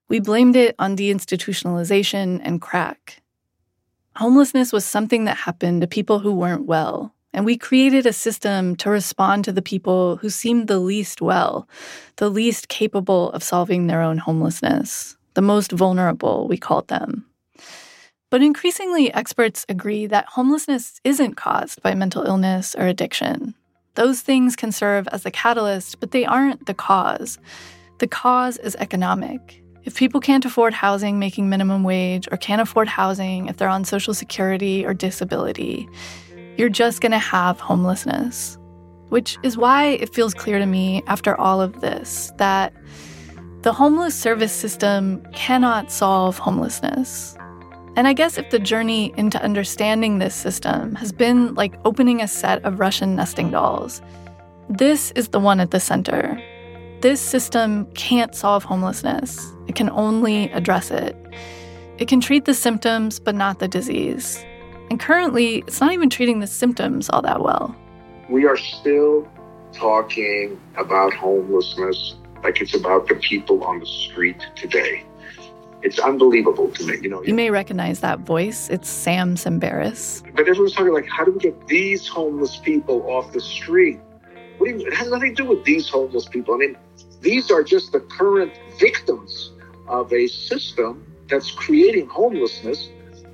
We 0.09 0.19
blamed 0.19 0.55
it 0.55 0.75
on 0.77 0.97
deinstitutionalization 0.97 2.41
and 2.43 2.61
crack. 2.61 3.21
Homelessness 4.17 4.73
was 4.73 4.85
something 4.85 5.25
that 5.25 5.37
happened 5.37 5.81
to 5.81 5.87
people 5.87 6.19
who 6.19 6.33
weren't 6.33 6.65
well, 6.65 7.13
and 7.33 7.45
we 7.45 7.57
created 7.57 8.05
a 8.05 8.13
system 8.13 8.75
to 8.77 8.89
respond 8.89 9.45
to 9.45 9.51
the 9.51 9.61
people 9.61 10.17
who 10.17 10.29
seemed 10.29 10.67
the 10.67 10.79
least 10.79 11.21
well, 11.21 11.67
the 12.17 12.29
least 12.29 12.67
capable 12.67 13.31
of 13.31 13.43
solving 13.43 13.87
their 13.87 14.01
own 14.01 14.17
homelessness, 14.17 15.17
the 15.33 15.41
most 15.41 15.71
vulnerable, 15.71 16.47
we 16.47 16.57
called 16.57 16.89
them. 16.89 17.25
But 18.29 18.41
increasingly, 18.41 19.13
experts 19.13 19.65
agree 19.69 20.05
that 20.07 20.27
homelessness 20.27 20.99
isn't 21.03 21.35
caused 21.35 21.81
by 21.81 21.95
mental 21.95 22.23
illness 22.23 22.75
or 22.75 22.87
addiction. 22.87 23.55
Those 23.95 24.21
things 24.21 24.55
can 24.55 24.71
serve 24.71 25.07
as 25.09 25.23
the 25.23 25.31
catalyst, 25.31 25.99
but 25.99 26.11
they 26.11 26.25
aren't 26.25 26.65
the 26.65 26.73
cause. 26.73 27.39
The 27.99 28.07
cause 28.07 28.57
is 28.57 28.75
economic. 28.75 29.61
If 29.85 29.95
people 29.95 30.19
can't 30.19 30.43
afford 30.43 30.73
housing 30.73 31.19
making 31.19 31.49
minimum 31.49 31.83
wage 31.83 32.27
or 32.31 32.37
can't 32.37 32.61
afford 32.61 32.87
housing 32.87 33.47
if 33.47 33.57
they're 33.57 33.69
on 33.69 33.85
Social 33.85 34.13
Security 34.13 34.85
or 34.85 34.93
disability, 34.93 35.87
you're 36.57 36.69
just 36.69 37.01
to 37.11 37.19
have 37.19 37.59
homelessness. 37.59 38.57
Which 39.09 39.37
is 39.43 39.55
why 39.55 39.85
it 39.85 40.13
feels 40.13 40.33
clear 40.33 40.59
to 40.59 40.65
me 40.65 41.03
after 41.07 41.39
all 41.39 41.61
of 41.61 41.79
this 41.81 42.33
that 42.37 42.73
the 43.61 43.71
homeless 43.71 44.15
service 44.15 44.51
system 44.51 45.25
cannot 45.33 45.91
solve 45.91 46.37
homelessness. 46.37 47.37
And 47.95 48.09
I 48.09 48.13
guess 48.13 48.37
if 48.37 48.49
the 48.49 48.59
journey 48.59 49.13
into 49.15 49.41
understanding 49.41 50.19
this 50.19 50.35
system 50.35 50.95
has 50.95 51.13
been 51.13 51.55
like 51.55 51.79
opening 51.85 52.21
a 52.21 52.27
set 52.27 52.63
of 52.65 52.79
Russian 52.79 53.15
nesting 53.15 53.51
dolls, 53.51 54.01
this 54.69 55.11
is 55.11 55.29
the 55.29 55.39
one 55.39 55.61
at 55.61 55.71
the 55.71 55.79
center. 55.79 56.41
This 56.99 57.21
system 57.21 57.85
can't 57.93 58.35
solve 58.35 58.65
homelessness, 58.65 59.53
it 59.67 59.75
can 59.75 59.89
only 59.91 60.51
address 60.51 60.91
it. 60.91 61.15
It 61.97 62.09
can 62.09 62.19
treat 62.19 62.43
the 62.43 62.53
symptoms, 62.53 63.19
but 63.19 63.35
not 63.35 63.59
the 63.59 63.69
disease. 63.69 64.43
And 64.89 64.99
currently, 64.99 65.59
it's 65.59 65.79
not 65.79 65.93
even 65.93 66.09
treating 66.09 66.41
the 66.41 66.47
symptoms 66.47 67.09
all 67.09 67.21
that 67.21 67.41
well. 67.41 67.73
We 68.29 68.45
are 68.45 68.57
still 68.57 69.25
talking 69.71 70.59
about 70.75 71.13
homelessness 71.13 72.15
like 72.43 72.59
it's 72.59 72.75
about 72.75 73.07
the 73.07 73.15
people 73.15 73.63
on 73.63 73.79
the 73.79 73.85
street 73.85 74.37
today 74.55 75.05
it's 75.85 75.99
unbelievable 75.99 76.69
to 76.71 76.85
me. 76.87 76.97
You 76.99 77.09
know, 77.09 77.23
you 77.23 77.35
may 77.35 77.51
recognize 77.51 77.99
that 77.99 78.19
voice. 78.19 78.69
It's 78.69 78.89
Sam 78.89 79.35
Tsemberis. 79.35 80.23
But 80.35 80.47
everyone's 80.49 80.73
talking 80.73 80.91
like, 80.91 81.07
how 81.07 81.23
do 81.23 81.31
we 81.31 81.39
get 81.39 81.67
these 81.67 82.07
homeless 82.07 82.57
people 82.57 83.07
off 83.07 83.31
the 83.31 83.39
street? 83.39 83.99
What 84.57 84.67
do 84.67 84.77
you, 84.77 84.87
it 84.87 84.95
has 84.95 85.11
nothing 85.11 85.35
to 85.35 85.43
do 85.43 85.47
with 85.47 85.63
these 85.63 85.87
homeless 85.87 86.27
people. 86.27 86.55
I 86.55 86.57
mean, 86.57 86.77
these 87.21 87.51
are 87.51 87.63
just 87.63 87.91
the 87.91 87.99
current 87.99 88.51
victims 88.79 89.51
of 89.87 90.11
a 90.11 90.25
system 90.27 91.05
that's 91.29 91.51
creating 91.51 92.07
homelessness 92.07 92.89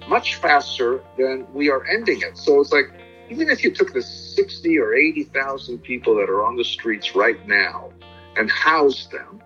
much 0.10 0.36
faster 0.36 1.02
than 1.18 1.48
we 1.54 1.70
are 1.70 1.86
ending 1.86 2.22
it. 2.22 2.38
So 2.38 2.60
it's 2.60 2.74
like, 2.74 2.92
even 3.30 3.50
if 3.50 3.64
you 3.64 3.72
took 3.72 3.94
the 3.94 4.02
60 4.02 4.78
or 4.78 4.94
80,000 4.94 5.78
people 5.78 6.16
that 6.16 6.30
are 6.30 6.44
on 6.46 6.58
the 6.58 6.66
streets 6.66 7.16
right 7.16 7.48
now 7.48 7.94
and 8.36 8.52
housed 8.52 9.10
them, 9.12 9.42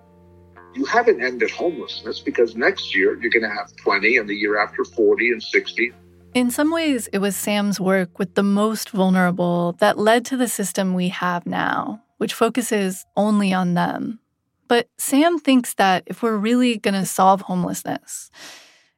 you 0.75 0.85
haven't 0.85 1.23
ended 1.23 1.49
homelessness 1.49 2.19
because 2.19 2.55
next 2.55 2.93
year 2.93 3.19
you're 3.19 3.31
going 3.31 3.43
to 3.43 3.49
have 3.49 3.75
20 3.77 4.17
and 4.17 4.29
the 4.29 4.35
year 4.35 4.57
after 4.57 4.83
40 4.83 5.31
and 5.31 5.41
60. 5.41 5.91
In 6.33 6.51
some 6.51 6.69
ways, 6.69 7.07
it 7.13 7.19
was 7.19 7.35
Sam's 7.35 7.79
work 7.79 8.19
with 8.19 8.35
the 8.35 8.43
most 8.43 8.89
vulnerable 8.89 9.73
that 9.79 9.97
led 9.97 10.25
to 10.25 10.37
the 10.37 10.49
system 10.49 10.93
we 10.93 11.07
have 11.07 11.45
now, 11.45 12.03
which 12.17 12.33
focuses 12.33 13.05
only 13.15 13.53
on 13.53 13.73
them. 13.73 14.19
But 14.67 14.89
Sam 14.97 15.39
thinks 15.39 15.75
that 15.75 16.03
if 16.07 16.21
we're 16.21 16.35
really 16.35 16.77
going 16.77 16.95
to 16.95 17.05
solve 17.05 17.41
homelessness, 17.41 18.31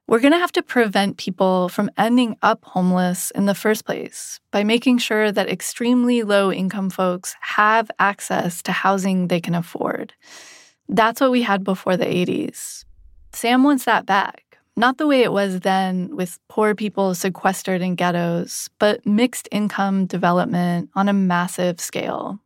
we're 0.07 0.21
going 0.21 0.31
to 0.31 0.39
have 0.39 0.53
to 0.53 0.63
prevent 0.63 1.17
people 1.17 1.69
from 1.69 1.91
ending 1.97 2.37
up 2.41 2.63
homeless 2.63 3.29
in 3.31 3.45
the 3.45 3.53
first 3.53 3.85
place 3.85 4.39
by 4.49 4.63
making 4.63 4.97
sure 4.97 5.31
that 5.31 5.49
extremely 5.49 6.23
low 6.23 6.51
income 6.51 6.89
folks 6.89 7.35
have 7.41 7.91
access 7.99 8.63
to 8.63 8.71
housing 8.71 9.27
they 9.27 9.41
can 9.41 9.53
afford. 9.53 10.13
That's 10.89 11.19
what 11.19 11.31
we 11.31 11.41
had 11.41 11.63
before 11.63 11.97
the 11.97 12.05
80s. 12.05 12.85
Sam 13.33 13.63
wants 13.63 13.85
that 13.85 14.05
back. 14.05 14.43
Not 14.75 14.99
the 14.99 15.07
way 15.07 15.23
it 15.23 15.31
was 15.31 15.61
then, 15.61 16.15
with 16.15 16.39
poor 16.49 16.75
people 16.75 17.15
sequestered 17.15 17.81
in 17.81 17.95
ghettos, 17.95 18.69
but 18.77 19.05
mixed 19.05 19.49
income 19.51 20.05
development 20.05 20.91
on 20.95 21.09
a 21.09 21.13
massive 21.13 21.79
scale. 21.79 22.39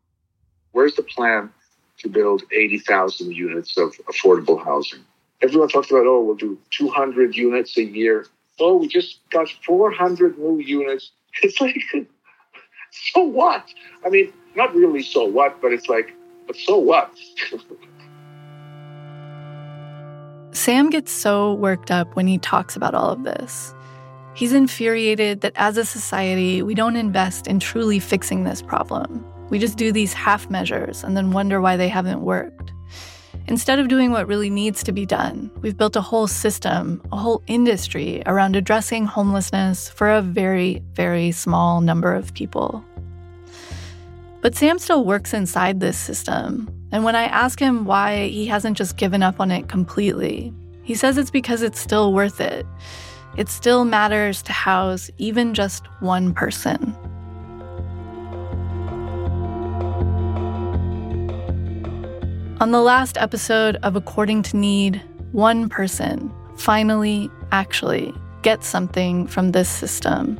Where's 0.71 0.95
the 0.95 1.03
plan 1.03 1.51
to 1.99 2.07
build 2.09 2.43
80,000 2.53 3.31
units 3.33 3.77
of 3.77 3.93
affordable 4.09 4.63
housing? 4.63 5.01
Everyone 5.41 5.67
talks 5.67 5.91
about, 5.91 6.05
oh, 6.05 6.23
we'll 6.23 6.35
do 6.35 6.57
200 6.71 7.35
units 7.35 7.77
a 7.77 7.83
year. 7.83 8.25
Oh, 8.59 8.77
we 8.77 8.87
just 8.87 9.19
got 9.29 9.49
400 9.65 10.37
new 10.37 10.59
units. 10.59 11.11
It's 11.43 11.59
like, 11.61 11.77
so 13.13 13.23
what? 13.23 13.65
I 14.05 14.09
mean, 14.09 14.33
not 14.55 14.75
really 14.75 15.01
so 15.01 15.25
what, 15.25 15.61
but 15.61 15.71
it's 15.73 15.87
like, 15.87 16.13
but 16.47 16.55
so 16.55 16.77
what? 16.77 17.13
Sam 20.61 20.91
gets 20.91 21.11
so 21.11 21.55
worked 21.55 21.89
up 21.89 22.15
when 22.15 22.27
he 22.27 22.37
talks 22.37 22.75
about 22.75 22.93
all 22.93 23.09
of 23.09 23.23
this. 23.23 23.73
He's 24.35 24.53
infuriated 24.53 25.41
that 25.41 25.53
as 25.55 25.75
a 25.75 25.83
society, 25.83 26.61
we 26.61 26.75
don't 26.75 26.95
invest 26.95 27.47
in 27.47 27.59
truly 27.59 27.97
fixing 27.97 28.43
this 28.43 28.61
problem. 28.61 29.25
We 29.49 29.57
just 29.57 29.75
do 29.75 29.91
these 29.91 30.13
half 30.13 30.51
measures 30.51 31.03
and 31.03 31.17
then 31.17 31.31
wonder 31.31 31.61
why 31.61 31.77
they 31.77 31.89
haven't 31.89 32.21
worked. 32.21 32.73
Instead 33.47 33.79
of 33.79 33.87
doing 33.87 34.11
what 34.11 34.27
really 34.27 34.51
needs 34.51 34.83
to 34.83 34.91
be 34.91 35.03
done, 35.03 35.49
we've 35.61 35.77
built 35.77 35.95
a 35.95 36.01
whole 36.01 36.27
system, 36.27 37.01
a 37.11 37.17
whole 37.17 37.41
industry 37.47 38.21
around 38.27 38.55
addressing 38.55 39.05
homelessness 39.05 39.89
for 39.89 40.11
a 40.11 40.21
very, 40.21 40.83
very 40.93 41.31
small 41.31 41.81
number 41.81 42.13
of 42.13 42.35
people. 42.35 42.85
But 44.41 44.53
Sam 44.53 44.77
still 44.77 45.05
works 45.05 45.33
inside 45.33 45.79
this 45.79 45.97
system, 45.97 46.69
and 46.91 47.03
when 47.03 47.15
I 47.15 47.23
ask 47.23 47.59
him 47.59 47.85
why 47.85 48.27
he 48.27 48.45
hasn't 48.45 48.77
just 48.77 48.97
given 48.97 49.23
up 49.23 49.39
on 49.39 49.49
it 49.49 49.69
completely, 49.69 50.53
he 50.83 50.93
says 50.93 51.17
it's 51.17 51.31
because 51.31 51.61
it's 51.61 51.79
still 51.79 52.13
worth 52.13 52.41
it. 52.41 52.65
It 53.37 53.47
still 53.47 53.85
matters 53.85 54.41
to 54.43 54.51
house 54.51 55.09
even 55.17 55.53
just 55.53 55.85
one 56.01 56.33
person. 56.33 56.95
On 62.59 62.71
the 62.71 62.81
last 62.81 63.17
episode 63.17 63.77
of 63.83 63.95
According 63.95 64.43
to 64.43 64.57
Need, 64.57 65.01
one 65.31 65.69
person 65.69 66.31
finally 66.57 67.31
actually 67.51 68.13
gets 68.41 68.67
something 68.67 69.27
from 69.27 69.51
this 69.51 69.69
system. 69.69 70.39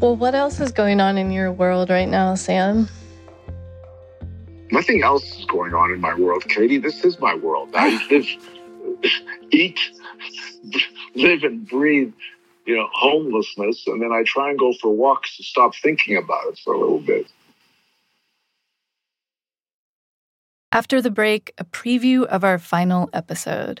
Well, 0.00 0.14
what 0.14 0.36
else 0.36 0.60
is 0.60 0.70
going 0.70 1.00
on 1.00 1.18
in 1.18 1.32
your 1.32 1.50
world 1.50 1.90
right 1.90 2.08
now, 2.08 2.36
Sam? 2.36 2.88
Nothing 4.70 5.02
else 5.02 5.24
is 5.36 5.44
going 5.46 5.74
on 5.74 5.90
in 5.90 6.00
my 6.00 6.14
world, 6.14 6.44
Katie. 6.44 6.78
This 6.78 7.04
is 7.04 7.18
my 7.18 7.34
world. 7.34 7.70
I 7.74 8.00
live, 8.10 8.26
eat, 9.50 9.80
live, 11.16 11.42
and 11.42 11.68
breathe, 11.68 12.12
you 12.64 12.76
know, 12.76 12.88
homelessness, 12.92 13.88
and 13.88 14.00
then 14.00 14.12
I 14.12 14.22
try 14.24 14.50
and 14.50 14.58
go 14.58 14.72
for 14.80 14.94
walks 14.94 15.36
to 15.38 15.42
stop 15.42 15.74
thinking 15.74 16.16
about 16.16 16.46
it 16.46 16.60
for 16.62 16.74
a 16.74 16.78
little 16.78 17.00
bit. 17.00 17.26
After 20.70 21.02
the 21.02 21.10
break, 21.10 21.52
a 21.58 21.64
preview 21.64 22.24
of 22.24 22.44
our 22.44 22.58
final 22.58 23.10
episode. 23.12 23.80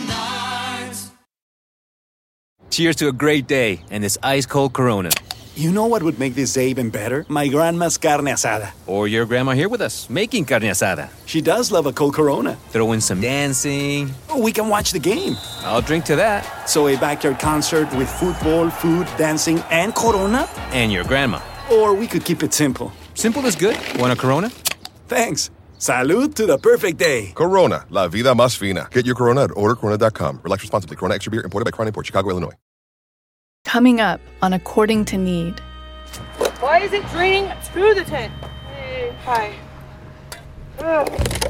Cheers 2.71 2.95
to 2.95 3.09
a 3.09 3.11
great 3.11 3.47
day 3.47 3.83
and 3.91 4.01
this 4.01 4.17
ice 4.23 4.45
cold 4.45 4.71
Corona. 4.71 5.09
You 5.55 5.73
know 5.73 5.87
what 5.87 6.03
would 6.03 6.17
make 6.19 6.35
this 6.35 6.53
day 6.53 6.69
even 6.69 6.89
better? 6.89 7.25
My 7.27 7.49
grandma's 7.49 7.97
carne 7.97 8.27
asada. 8.27 8.71
Or 8.87 9.09
your 9.09 9.25
grandma 9.25 9.51
here 9.51 9.67
with 9.67 9.81
us 9.81 10.09
making 10.09 10.45
carne 10.45 10.63
asada. 10.63 11.09
She 11.25 11.41
does 11.41 11.69
love 11.69 11.85
a 11.85 11.91
cold 11.91 12.13
Corona. 12.13 12.55
Throw 12.69 12.93
in 12.93 13.01
some 13.01 13.19
dancing. 13.19 14.09
Oh, 14.29 14.41
we 14.41 14.53
can 14.53 14.69
watch 14.69 14.93
the 14.93 14.99
game. 14.99 15.35
I'll 15.63 15.81
drink 15.81 16.05
to 16.05 16.15
that. 16.15 16.69
So 16.69 16.87
a 16.87 16.95
backyard 16.95 17.39
concert 17.39 17.93
with 17.93 18.09
football, 18.09 18.69
food, 18.69 19.05
dancing, 19.17 19.59
and 19.69 19.93
Corona? 19.93 20.47
And 20.71 20.93
your 20.93 21.03
grandma. 21.03 21.41
Or 21.69 21.93
we 21.93 22.07
could 22.07 22.23
keep 22.23 22.41
it 22.41 22.53
simple. 22.53 22.93
Simple 23.15 23.45
is 23.45 23.57
good. 23.57 23.77
Want 23.99 24.13
a 24.13 24.15
Corona? 24.15 24.49
Thanks. 25.09 25.51
Salud 25.81 26.35
to 26.35 26.45
the 26.45 26.59
perfect 26.59 26.99
day. 26.99 27.31
Corona, 27.33 27.87
la 27.89 28.07
vida 28.07 28.35
más 28.35 28.55
fina. 28.55 28.87
Get 28.91 29.07
your 29.07 29.15
Corona 29.15 29.45
at 29.45 29.49
ordercorona.com. 29.49 30.41
Relax 30.43 30.61
responsibly. 30.61 30.95
Corona 30.95 31.15
Extra 31.15 31.31
Beer 31.31 31.41
imported 31.41 31.65
by 31.65 31.71
Crown 31.71 31.87
Imports, 31.87 32.05
Chicago, 32.05 32.29
Illinois. 32.29 32.53
Coming 33.65 33.99
up 33.99 34.21
on 34.43 34.53
According 34.53 35.05
to 35.05 35.17
Need. 35.17 35.59
Why 36.59 36.81
is 36.81 36.93
it 36.93 37.03
draining 37.07 37.51
through 37.63 37.95
the 37.95 38.03
tent? 38.03 38.31
Hey, 38.75 39.15
hi. 39.23 39.55
Ugh. 40.77 41.09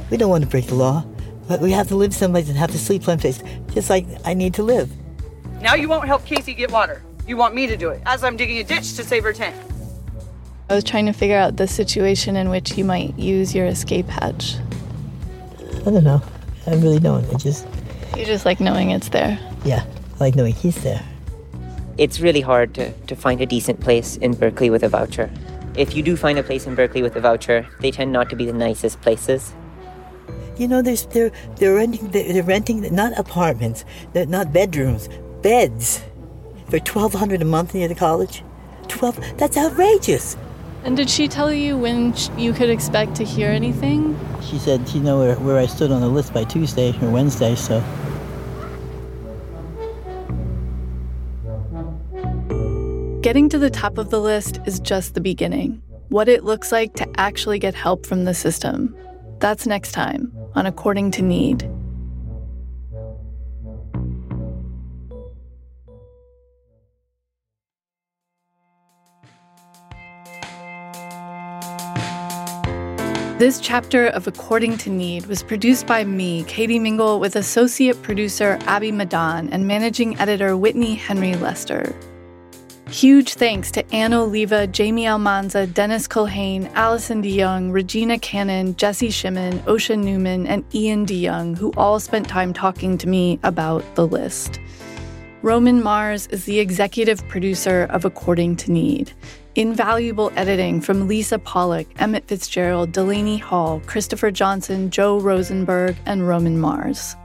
We 0.09 0.15
don't 0.15 0.29
want 0.29 0.45
to 0.45 0.49
break 0.49 0.67
the 0.67 0.75
law, 0.75 1.05
but 1.49 1.59
we 1.59 1.71
have 1.71 1.89
to 1.89 1.97
live 1.97 2.13
someplace 2.13 2.47
and 2.47 2.57
have 2.57 2.71
to 2.71 2.79
sleep 2.79 3.03
someplace, 3.03 3.43
just 3.73 3.89
like 3.89 4.05
I 4.23 4.33
need 4.33 4.53
to 4.53 4.63
live. 4.63 4.89
Now 5.59 5.75
you 5.75 5.89
won't 5.89 6.07
help 6.07 6.25
Casey 6.25 6.53
get 6.53 6.71
water. 6.71 7.03
You 7.27 7.35
want 7.35 7.53
me 7.53 7.67
to 7.67 7.75
do 7.75 7.89
it, 7.89 8.01
as 8.05 8.23
I'm 8.23 8.37
digging 8.37 8.59
a 8.59 8.63
ditch 8.63 8.95
to 8.95 9.03
save 9.03 9.23
her 9.23 9.33
tent. 9.33 9.57
I 10.71 10.75
was 10.75 10.85
trying 10.85 11.07
to 11.07 11.11
figure 11.11 11.35
out 11.35 11.57
the 11.57 11.67
situation 11.67 12.37
in 12.37 12.49
which 12.49 12.77
you 12.77 12.85
might 12.85 13.19
use 13.19 13.53
your 13.53 13.65
escape 13.65 14.07
hatch. 14.07 14.55
I 15.85 15.91
don't 15.91 16.05
know. 16.05 16.21
I 16.65 16.75
really 16.75 16.97
don't. 16.99 17.25
I 17.29 17.37
just, 17.37 17.67
You 18.15 18.23
just 18.23 18.45
like 18.45 18.61
knowing 18.61 18.91
it's 18.91 19.09
there. 19.09 19.37
yeah, 19.65 19.83
I 20.15 20.17
like 20.23 20.35
knowing 20.37 20.53
he's 20.53 20.81
there. 20.81 21.03
It's 21.97 22.21
really 22.21 22.39
hard 22.39 22.73
to, 22.75 22.93
to 22.93 23.17
find 23.17 23.41
a 23.41 23.45
decent 23.45 23.81
place 23.81 24.15
in 24.15 24.33
Berkeley 24.33 24.69
with 24.69 24.83
a 24.83 24.87
voucher. 24.87 25.29
If 25.75 25.93
you 25.93 26.01
do 26.03 26.15
find 26.15 26.39
a 26.39 26.43
place 26.43 26.65
in 26.65 26.75
Berkeley 26.75 27.01
with 27.01 27.17
a 27.17 27.19
voucher, 27.19 27.67
they 27.81 27.91
tend 27.91 28.13
not 28.13 28.29
to 28.29 28.37
be 28.37 28.45
the 28.45 28.53
nicest 28.53 29.01
places. 29.01 29.53
You 30.55 30.69
know, 30.69 30.81
there's 30.81 31.05
they're 31.07 31.31
they're 31.57 31.75
renting 31.75 32.07
they're, 32.11 32.31
they're 32.31 32.43
renting 32.43 32.95
not 32.95 33.19
apartments, 33.19 33.83
they're 34.13 34.25
not 34.25 34.53
bedrooms, 34.53 35.09
beds, 35.41 36.01
for 36.69 36.79
twelve 36.79 37.13
hundred 37.13 37.41
a 37.41 37.45
month 37.45 37.73
near 37.73 37.89
the 37.89 37.95
college. 37.95 38.41
Twelve. 38.87 39.19
That's 39.37 39.57
outrageous. 39.57 40.37
And 40.83 40.97
did 40.97 41.09
she 41.09 41.27
tell 41.27 41.53
you 41.53 41.77
when 41.77 42.13
sh- 42.15 42.29
you 42.37 42.53
could 42.53 42.69
expect 42.69 43.15
to 43.15 43.23
hear 43.23 43.49
anything? 43.49 44.19
She 44.41 44.57
said 44.57 44.87
she 44.89 44.99
know 44.99 45.19
where, 45.19 45.35
where 45.35 45.57
I 45.57 45.67
stood 45.67 45.91
on 45.91 46.01
the 46.01 46.07
list 46.07 46.33
by 46.33 46.43
Tuesday 46.43 46.97
or 47.01 47.09
Wednesday, 47.09 47.55
so. 47.55 47.83
Getting 53.21 53.47
to 53.49 53.59
the 53.59 53.69
top 53.69 53.99
of 53.99 54.09
the 54.09 54.19
list 54.19 54.59
is 54.65 54.79
just 54.79 55.13
the 55.13 55.21
beginning. 55.21 55.81
What 56.09 56.27
it 56.27 56.43
looks 56.43 56.71
like 56.71 56.95
to 56.95 57.07
actually 57.19 57.59
get 57.59 57.75
help 57.75 58.05
from 58.05 58.25
the 58.25 58.33
system. 58.33 58.95
That's 59.39 59.67
next 59.67 59.91
time 59.91 60.33
on 60.55 60.65
According 60.65 61.11
to 61.11 61.21
Need. 61.21 61.69
This 73.41 73.59
chapter 73.59 74.05
of 74.05 74.27
According 74.27 74.77
to 74.77 74.91
Need 74.91 75.25
was 75.25 75.41
produced 75.41 75.87
by 75.87 76.03
me, 76.03 76.43
Katie 76.43 76.77
Mingle, 76.77 77.19
with 77.19 77.35
associate 77.35 77.99
producer 78.03 78.59
Abby 78.67 78.91
Madan 78.91 79.49
and 79.49 79.67
managing 79.67 80.15
editor 80.19 80.55
Whitney 80.55 80.93
Henry 80.93 81.33
Lester. 81.33 81.95
Huge 82.91 83.33
thanks 83.33 83.71
to 83.71 83.91
Anne 83.91 84.13
Oliva, 84.13 84.67
Jamie 84.67 85.07
Almanza, 85.07 85.65
Dennis 85.65 86.07
Culhane, 86.07 86.71
Allison 86.75 87.23
DeYoung, 87.23 87.73
Regina 87.73 88.19
Cannon, 88.19 88.75
Jesse 88.75 89.09
Shimon, 89.09 89.57
Osha 89.61 89.97
Newman, 89.97 90.45
and 90.45 90.63
Ian 90.75 91.07
DeYoung, 91.07 91.57
who 91.57 91.73
all 91.75 91.99
spent 91.99 92.29
time 92.29 92.53
talking 92.53 92.95
to 92.99 93.09
me 93.09 93.39
about 93.41 93.83
the 93.95 94.05
list. 94.05 94.59
Roman 95.41 95.81
Mars 95.81 96.27
is 96.27 96.45
the 96.45 96.59
executive 96.59 97.27
producer 97.27 97.87
of 97.89 98.05
According 98.05 98.57
to 98.57 98.71
Need. 98.71 99.13
Invaluable 99.55 100.31
editing 100.37 100.79
from 100.79 101.09
Lisa 101.09 101.37
Pollak, 101.37 101.85
Emmett 101.99 102.25
Fitzgerald, 102.25 102.93
Delaney 102.93 103.37
Hall, 103.37 103.81
Christopher 103.85 104.31
Johnson, 104.31 104.89
Joe 104.89 105.19
Rosenberg, 105.19 105.97
and 106.05 106.25
Roman 106.25 106.57
Mars. 106.57 107.17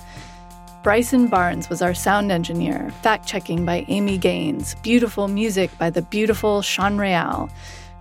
Bryson 0.83 1.29
Barnes 1.29 1.69
was 1.69 1.83
our 1.83 1.95
sound 1.95 2.33
engineer, 2.33 2.91
fact 3.03 3.29
checking 3.29 3.65
by 3.65 3.85
Amy 3.87 4.19
Gaines, 4.19 4.75
beautiful 4.83 5.29
music 5.29 5.71
by 5.79 5.89
the 5.89 6.03
beautiful 6.03 6.63
Sean 6.63 6.99
Real, 6.99 7.49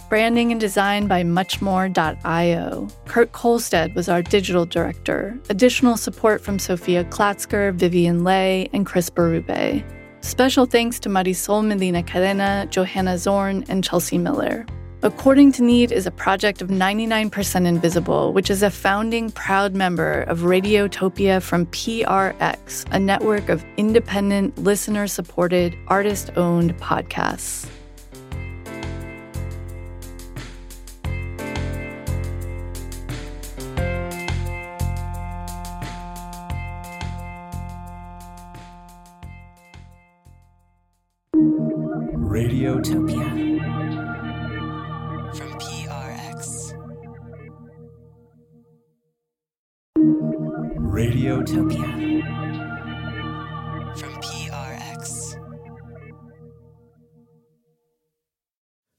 branding 0.10 0.52
and 0.52 0.60
design 0.60 1.06
by 1.08 1.22
muchmore.io. 1.22 2.88
Kurt 3.06 3.32
Kohlstedt 3.32 3.94
was 3.94 4.10
our 4.10 4.24
digital 4.24 4.66
director, 4.66 5.40
additional 5.50 5.98
support 5.98 6.42
from 6.42 6.58
Sophia 6.58 7.04
Klatzker, 7.06 7.76
Vivian 7.76 8.24
Le, 8.24 8.68
and 8.74 8.88
Chris 8.88 9.08
Berube. 9.12 9.84
Special 10.26 10.66
thanks 10.66 11.00
to 11.02 11.08
Marisol 11.08 11.64
Medina 11.64 12.02
Cadena, 12.02 12.68
Johanna 12.72 13.16
Zorn, 13.20 13.64
and 13.70 13.84
Chelsea 13.84 14.18
Miller. 14.18 14.66
According 15.04 15.52
to 15.52 15.64
Need 15.64 15.92
is 15.92 16.08
a 16.08 16.12
project 16.12 16.64
of 16.64 16.70
99% 16.70 17.68
Invisible, 17.68 18.34
which 18.34 18.50
is 18.50 18.64
a 18.64 18.72
founding 18.72 19.30
proud 19.30 19.76
member 19.76 20.24
of 20.24 20.40
Radiotopia 20.40 21.44
from 21.44 21.68
PRX, 21.68 22.88
a 22.92 22.98
network 22.98 23.50
of 23.50 23.64
independent, 23.78 24.58
listener 24.58 25.06
supported, 25.06 25.78
artist 25.90 26.32
owned 26.36 26.76
podcasts. 26.80 27.70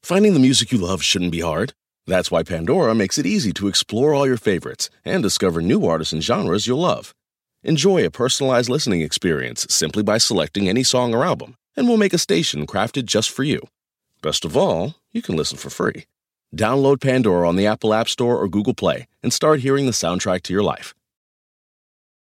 Finding 0.07 0.35
the 0.35 0.38
music 0.38 0.71
you 0.71 0.79
love 0.79 1.03
shouldn't 1.03 1.33
be 1.33 1.40
hard. 1.40 1.73
That's 2.07 2.31
why 2.31 2.45
Pandora 2.45 2.95
makes 2.95 3.19
it 3.19 3.27
easy 3.27 3.53
to 3.55 3.66
explore 3.66 4.14
all 4.14 4.25
your 4.25 4.37
favorites 4.37 4.88
and 5.05 5.21
discover 5.21 5.61
new 5.61 5.85
artists 5.85 6.12
and 6.12 6.23
genres 6.23 6.64
you'll 6.64 6.79
love. 6.79 7.12
Enjoy 7.64 8.07
a 8.07 8.09
personalized 8.09 8.71
listening 8.71 9.01
experience 9.01 9.66
simply 9.69 10.05
by 10.05 10.19
selecting 10.19 10.69
any 10.69 10.85
song 10.85 11.12
or 11.12 11.25
album, 11.25 11.57
and 11.77 11.88
we'll 11.88 11.97
make 11.97 12.12
a 12.12 12.19
station 12.19 12.69
crafted 12.69 13.07
just 13.07 13.31
for 13.31 13.42
you. 13.42 13.61
Best 14.23 14.45
of 14.45 14.57
all, 14.57 14.95
you 15.11 15.23
can 15.23 15.35
listen 15.35 15.59
for 15.59 15.71
free. 15.71 16.05
Download 16.55 17.01
Pandora 17.01 17.49
on 17.49 17.57
the 17.57 17.66
Apple 17.66 17.92
App 17.92 18.09
Store 18.09 18.38
or 18.38 18.47
Google 18.47 18.75
Play 18.75 19.09
and 19.25 19.33
start 19.33 19.59
hearing 19.59 19.87
the 19.87 19.90
soundtrack 19.90 20.42
to 20.42 20.53
your 20.53 20.63
life. 20.63 20.94